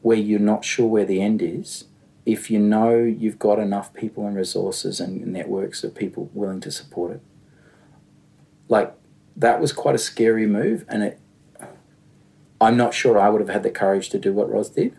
where 0.00 0.16
you're 0.16 0.38
not 0.38 0.64
sure 0.64 0.86
where 0.86 1.04
the 1.04 1.20
end 1.20 1.42
is 1.42 1.86
if 2.24 2.52
you 2.52 2.58
know 2.60 2.94
you've 2.94 3.40
got 3.40 3.58
enough 3.58 3.92
people 3.94 4.28
and 4.28 4.36
resources 4.36 5.00
and 5.00 5.26
networks 5.26 5.82
of 5.82 5.92
people 5.92 6.30
willing 6.32 6.60
to 6.60 6.70
support 6.70 7.10
it. 7.10 7.20
Like 8.68 8.94
that 9.34 9.60
was 9.60 9.72
quite 9.72 9.96
a 9.96 9.98
scary 9.98 10.46
move 10.46 10.84
and 10.88 11.02
it 11.02 11.18
I'm 12.60 12.76
not 12.76 12.94
sure 12.94 13.18
I 13.18 13.28
would 13.28 13.40
have 13.40 13.50
had 13.50 13.64
the 13.64 13.72
courage 13.72 14.08
to 14.10 14.20
do 14.20 14.32
what 14.32 14.48
Ros 14.48 14.68
did 14.68 14.96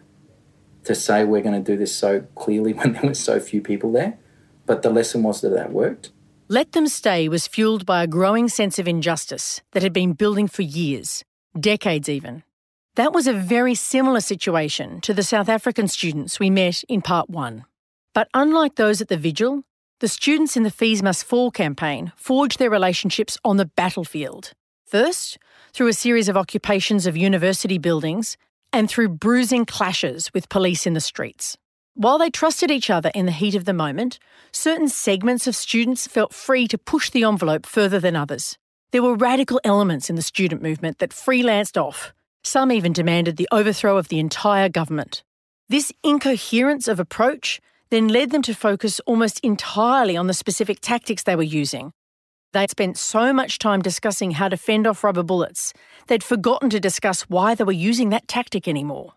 to 0.84 0.94
say 0.94 1.24
we're 1.24 1.42
going 1.42 1.64
to 1.64 1.72
do 1.72 1.78
this 1.78 1.96
so 1.96 2.26
clearly 2.36 2.74
when 2.80 2.92
there 2.92 3.04
were 3.04 3.14
so 3.14 3.40
few 3.40 3.62
people 3.62 3.94
there. 3.94 4.18
But 4.66 4.82
the 4.82 4.90
lesson 4.90 5.24
was 5.24 5.40
that 5.42 5.54
that 5.54 5.72
worked. 5.72 6.12
Let 6.50 6.74
Them 6.74 6.88
Stay 6.88 7.30
was 7.30 7.48
fueled 7.48 7.86
by 7.86 8.04
a 8.04 8.08
growing 8.08 8.50
sense 8.50 8.80
of 8.80 8.88
injustice 8.88 9.62
that 9.72 9.82
had 9.82 9.94
been 9.94 10.12
building 10.12 10.50
for 10.50 10.62
years, 10.62 11.24
decades 11.58 12.10
even. 12.10 12.44
That 12.96 13.12
was 13.12 13.26
a 13.26 13.34
very 13.34 13.74
similar 13.74 14.20
situation 14.20 15.02
to 15.02 15.16
the 15.16 15.24
South 15.24 15.50
African 15.50 15.88
students 15.88 16.40
we 16.40 16.52
met 16.52 16.84
in 16.84 17.02
part 17.02 17.28
one. 17.28 17.66
But 18.14 18.28
unlike 18.36 18.76
those 18.76 19.02
at 19.02 19.08
the 19.08 19.18
vigil, 19.18 19.64
the 20.00 20.08
students 20.08 20.56
in 20.56 20.62
the 20.62 20.70
Fees 20.70 21.02
Must 21.02 21.26
Fall 21.26 21.50
campaign 21.50 22.12
forged 22.16 22.60
their 22.60 22.70
relationships 22.70 23.36
on 23.44 23.58
the 23.58 23.66
battlefield. 23.66 24.52
First, 24.86 25.40
through 25.74 25.88
a 25.88 25.94
series 25.94 26.30
of 26.30 26.38
occupations 26.38 27.08
of 27.08 27.18
university 27.18 27.80
buildings, 27.80 28.38
and 28.72 28.88
through 28.88 29.10
bruising 29.10 29.66
clashes 29.66 30.32
with 30.32 30.50
police 30.50 30.86
in 30.86 30.94
the 30.94 31.02
streets. 31.02 31.58
While 31.96 32.20
they 32.20 32.30
trusted 32.30 32.70
each 32.70 32.92
other 32.92 33.10
in 33.16 33.26
the 33.26 33.32
heat 33.32 33.56
of 33.56 33.66
the 33.66 33.74
moment, 33.74 34.20
certain 34.52 34.88
segments 34.88 35.48
of 35.48 35.56
students 35.56 36.06
felt 36.06 36.32
free 36.32 36.68
to 36.68 36.78
push 36.78 37.10
the 37.10 37.24
envelope 37.24 37.66
further 37.66 38.00
than 38.00 38.16
others. 38.16 38.56
There 38.92 39.02
were 39.02 39.16
radical 39.16 39.60
elements 39.64 40.12
in 40.12 40.16
the 40.16 40.22
student 40.22 40.62
movement 40.62 41.00
that 41.00 41.10
freelanced 41.10 41.82
off, 41.82 42.14
some 42.44 42.72
even 42.72 42.94
demanded 42.94 43.38
the 43.38 43.48
overthrow 43.52 43.98
of 43.98 44.10
the 44.10 44.20
entire 44.20 44.70
government. 44.70 45.24
This 45.70 45.92
incoherence 46.04 46.88
of 46.88 47.00
approach 47.00 47.62
then 47.90 48.08
led 48.08 48.32
them 48.32 48.42
to 48.44 48.54
focus 48.54 49.00
almost 49.02 49.40
entirely 49.42 50.18
on 50.18 50.28
the 50.28 50.34
specific 50.34 50.80
tactics 50.82 51.24
they 51.24 51.36
were 51.36 51.44
using. 51.44 51.94
They'd 52.52 52.70
spent 52.70 52.98
so 52.98 53.34
much 53.34 53.60
time 53.60 53.82
discussing 53.82 54.32
how 54.32 54.50
to 54.50 54.58
fend 54.58 54.86
off 54.86 55.04
rubber 55.04 55.24
bullets, 55.24 55.74
they'd 56.08 56.24
forgotten 56.24 56.70
to 56.70 56.80
discuss 56.80 57.24
why 57.24 57.56
they 57.56 57.64
were 57.64 57.72
using 57.72 58.10
that 58.10 58.28
tactic 58.28 58.68
anymore. 58.68 59.14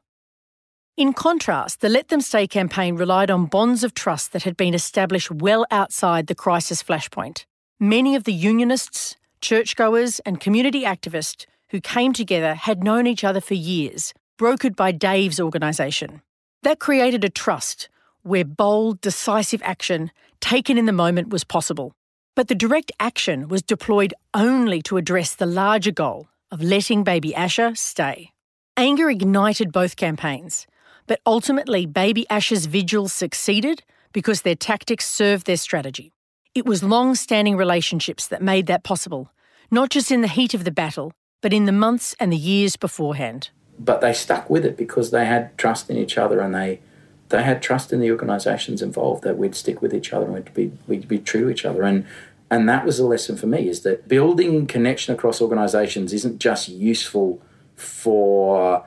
In 0.96 1.12
contrast, 1.12 1.80
the 1.80 1.90
Let 1.90 2.08
Them 2.08 2.22
Stay 2.22 2.46
campaign 2.46 2.96
relied 2.96 3.30
on 3.30 3.44
bonds 3.46 3.84
of 3.84 3.92
trust 3.92 4.32
that 4.32 4.44
had 4.44 4.56
been 4.56 4.72
established 4.72 5.30
well 5.30 5.66
outside 5.70 6.26
the 6.26 6.34
crisis 6.34 6.82
flashpoint. 6.82 7.44
Many 7.78 8.16
of 8.16 8.24
the 8.24 8.32
unionists, 8.32 9.16
churchgoers, 9.42 10.20
and 10.20 10.40
community 10.40 10.84
activists 10.84 11.44
who 11.70 11.80
came 11.80 12.12
together 12.12 12.54
had 12.54 12.84
known 12.84 13.06
each 13.06 13.24
other 13.24 13.40
for 13.40 13.54
years, 13.54 14.14
brokered 14.38 14.76
by 14.76 14.92
Dave's 14.92 15.40
organisation. 15.40 16.22
That 16.62 16.78
created 16.78 17.24
a 17.24 17.28
trust 17.28 17.88
where 18.22 18.44
bold, 18.44 19.00
decisive 19.00 19.62
action 19.64 20.10
taken 20.40 20.78
in 20.78 20.86
the 20.86 20.92
moment 20.92 21.28
was 21.28 21.44
possible. 21.44 21.94
But 22.34 22.48
the 22.48 22.54
direct 22.54 22.92
action 23.00 23.48
was 23.48 23.62
deployed 23.62 24.12
only 24.34 24.82
to 24.82 24.96
address 24.96 25.34
the 25.34 25.46
larger 25.46 25.92
goal 25.92 26.28
of 26.50 26.62
letting 26.62 27.04
baby 27.04 27.32
Asha 27.32 27.76
stay. 27.76 28.32
Anger 28.76 29.08
ignited 29.08 29.72
both 29.72 29.96
campaigns, 29.96 30.66
but 31.06 31.20
ultimately, 31.24 31.86
Baby 31.86 32.26
Asha's 32.30 32.66
vigils 32.66 33.12
succeeded 33.12 33.82
because 34.12 34.42
their 34.42 34.54
tactics 34.54 35.08
served 35.08 35.46
their 35.46 35.56
strategy. 35.56 36.12
It 36.54 36.66
was 36.66 36.82
long 36.82 37.14
standing 37.14 37.56
relationships 37.56 38.28
that 38.28 38.42
made 38.42 38.66
that 38.66 38.84
possible, 38.84 39.30
not 39.70 39.90
just 39.90 40.10
in 40.10 40.20
the 40.20 40.28
heat 40.28 40.52
of 40.52 40.64
the 40.64 40.70
battle, 40.70 41.12
but 41.40 41.52
in 41.52 41.64
the 41.64 41.72
months 41.72 42.14
and 42.18 42.32
the 42.32 42.36
years 42.36 42.76
beforehand. 42.76 43.50
But 43.78 44.00
they 44.00 44.12
stuck 44.12 44.48
with 44.48 44.64
it 44.64 44.76
because 44.76 45.10
they 45.10 45.26
had 45.26 45.56
trust 45.58 45.90
in 45.90 45.96
each 45.96 46.16
other 46.16 46.40
and 46.40 46.54
they 46.54 46.80
they 47.28 47.42
had 47.42 47.60
trust 47.60 47.92
in 47.92 48.00
the 48.00 48.10
organisations 48.10 48.80
involved 48.80 49.24
that 49.24 49.36
we'd 49.36 49.56
stick 49.56 49.82
with 49.82 49.92
each 49.92 50.12
other 50.12 50.26
and 50.26 50.34
we'd 50.34 50.54
be 50.54 50.72
we'd 50.86 51.08
be 51.08 51.18
true 51.18 51.42
to 51.42 51.50
each 51.50 51.64
other. 51.64 51.82
And 51.82 52.06
and 52.50 52.68
that 52.68 52.84
was 52.84 52.98
a 52.98 53.06
lesson 53.06 53.36
for 53.36 53.46
me 53.46 53.68
is 53.68 53.82
that 53.82 54.08
building 54.08 54.66
connection 54.66 55.14
across 55.14 55.40
organisations 55.40 56.12
isn't 56.12 56.38
just 56.38 56.68
useful 56.68 57.40
for 57.74 58.86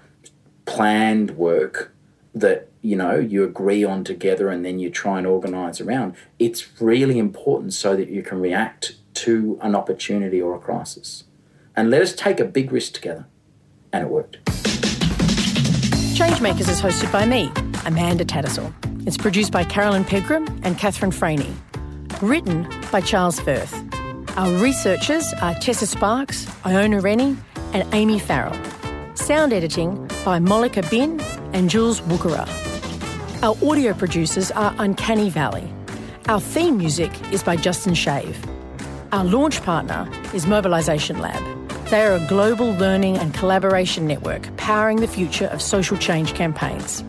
planned 0.65 1.31
work 1.31 1.93
that 2.33 2.69
you 2.81 2.95
know 2.95 3.17
you 3.17 3.43
agree 3.43 3.83
on 3.83 4.03
together 4.03 4.49
and 4.49 4.63
then 4.63 4.79
you 4.79 4.89
try 4.89 5.17
and 5.17 5.27
organize 5.27 5.81
around 5.81 6.15
it's 6.37 6.81
really 6.81 7.17
important 7.19 7.73
so 7.73 7.95
that 7.95 8.09
you 8.09 8.21
can 8.21 8.39
react 8.39 8.95
to 9.13 9.59
an 9.61 9.75
opportunity 9.75 10.41
or 10.41 10.55
a 10.55 10.59
crisis 10.59 11.23
and 11.79 11.89
let 11.89 12.01
us 12.01 12.13
take 12.13 12.41
a 12.41 12.45
big 12.45 12.73
risk 12.73 12.91
together 12.91 13.25
and 13.93 14.03
it 14.03 14.09
worked 14.09 14.43
changemakers 16.19 16.67
is 16.67 16.81
hosted 16.81 17.09
by 17.09 17.25
me 17.25 17.49
amanda 17.85 18.25
tattersall 18.25 18.73
it's 19.07 19.17
produced 19.17 19.53
by 19.53 19.63
carolyn 19.63 20.03
pegram 20.03 20.45
and 20.63 20.77
catherine 20.77 21.11
franey 21.11 21.53
written 22.21 22.67
by 22.91 22.99
charles 22.99 23.39
firth 23.39 23.73
our 24.37 24.51
researchers 24.57 25.33
are 25.41 25.53
tessa 25.55 25.87
sparks 25.87 26.45
iona 26.65 26.99
rennie 26.99 27.37
and 27.71 27.87
amy 27.93 28.19
farrell 28.19 28.57
sound 29.15 29.53
editing 29.53 29.95
by 30.25 30.39
Molika 30.39 30.89
Bin 30.89 31.19
and 31.53 31.69
Jules 31.69 32.01
Wookera. 32.01 32.47
Our 33.43 33.55
audio 33.69 33.93
producers 33.93 34.49
are 34.51 34.73
Uncanny 34.79 35.29
Valley. 35.29 35.71
Our 36.27 36.41
theme 36.41 36.77
music 36.77 37.11
is 37.31 37.43
by 37.43 37.57
Justin 37.57 37.93
Shave. 37.93 38.43
Our 39.11 39.25
launch 39.25 39.61
partner 39.61 40.09
is 40.33 40.47
Mobilisation 40.47 41.19
Lab. 41.19 41.58
They 41.89 42.05
are 42.05 42.13
a 42.13 42.27
global 42.27 42.73
learning 42.73 43.17
and 43.17 43.33
collaboration 43.33 44.05
network 44.05 44.55
powering 44.57 44.97
the 44.97 45.07
future 45.07 45.47
of 45.47 45.59
social 45.59 45.97
change 45.97 46.35
campaigns. 46.35 47.01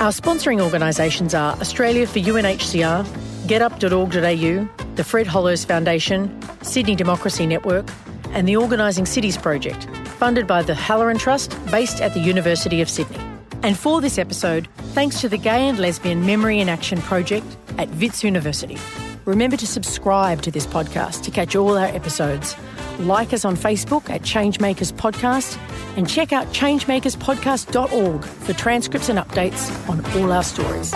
Our 0.00 0.12
sponsoring 0.12 0.62
organisations 0.62 1.34
are 1.34 1.52
Australia 1.60 2.06
for 2.06 2.20
UNHCR, 2.20 3.04
GetUp.org.au, 3.46 4.84
the 4.94 5.04
Fred 5.04 5.26
Hollows 5.26 5.66
Foundation, 5.66 6.40
Sydney 6.62 6.94
Democracy 6.94 7.46
Network, 7.46 7.86
and 8.30 8.48
the 8.48 8.56
Organising 8.56 9.04
Cities 9.04 9.36
Project, 9.36 9.84
funded 10.16 10.46
by 10.46 10.62
the 10.62 10.74
Halloran 10.74 11.18
Trust, 11.18 11.58
based 11.70 12.00
at 12.00 12.14
the 12.14 12.20
University 12.20 12.80
of 12.80 12.88
Sydney. 12.88 13.20
And 13.62 13.78
for 13.78 14.00
this 14.00 14.16
episode, 14.16 14.68
thanks 14.94 15.20
to 15.20 15.28
the 15.28 15.36
Gay 15.36 15.68
and 15.68 15.78
Lesbian 15.78 16.24
Memory 16.24 16.60
in 16.60 16.70
Action 16.70 17.02
project 17.02 17.46
at 17.76 17.90
Wits 17.96 18.24
University. 18.24 18.78
Remember 19.26 19.58
to 19.58 19.66
subscribe 19.66 20.40
to 20.42 20.50
this 20.50 20.66
podcast 20.66 21.22
to 21.24 21.30
catch 21.30 21.54
all 21.54 21.76
our 21.76 21.86
episodes. 21.86 22.56
Like 23.00 23.32
us 23.32 23.44
on 23.44 23.56
Facebook 23.56 24.08
at 24.08 24.22
Changemakers 24.22 24.92
Podcast 24.92 25.58
and 25.96 26.08
check 26.08 26.32
out 26.32 26.46
changemakerspodcast.org 26.48 28.24
for 28.24 28.52
transcripts 28.52 29.08
and 29.08 29.18
updates 29.18 29.88
on 29.88 30.04
all 30.16 30.32
our 30.32 30.44
stories. 30.44 30.92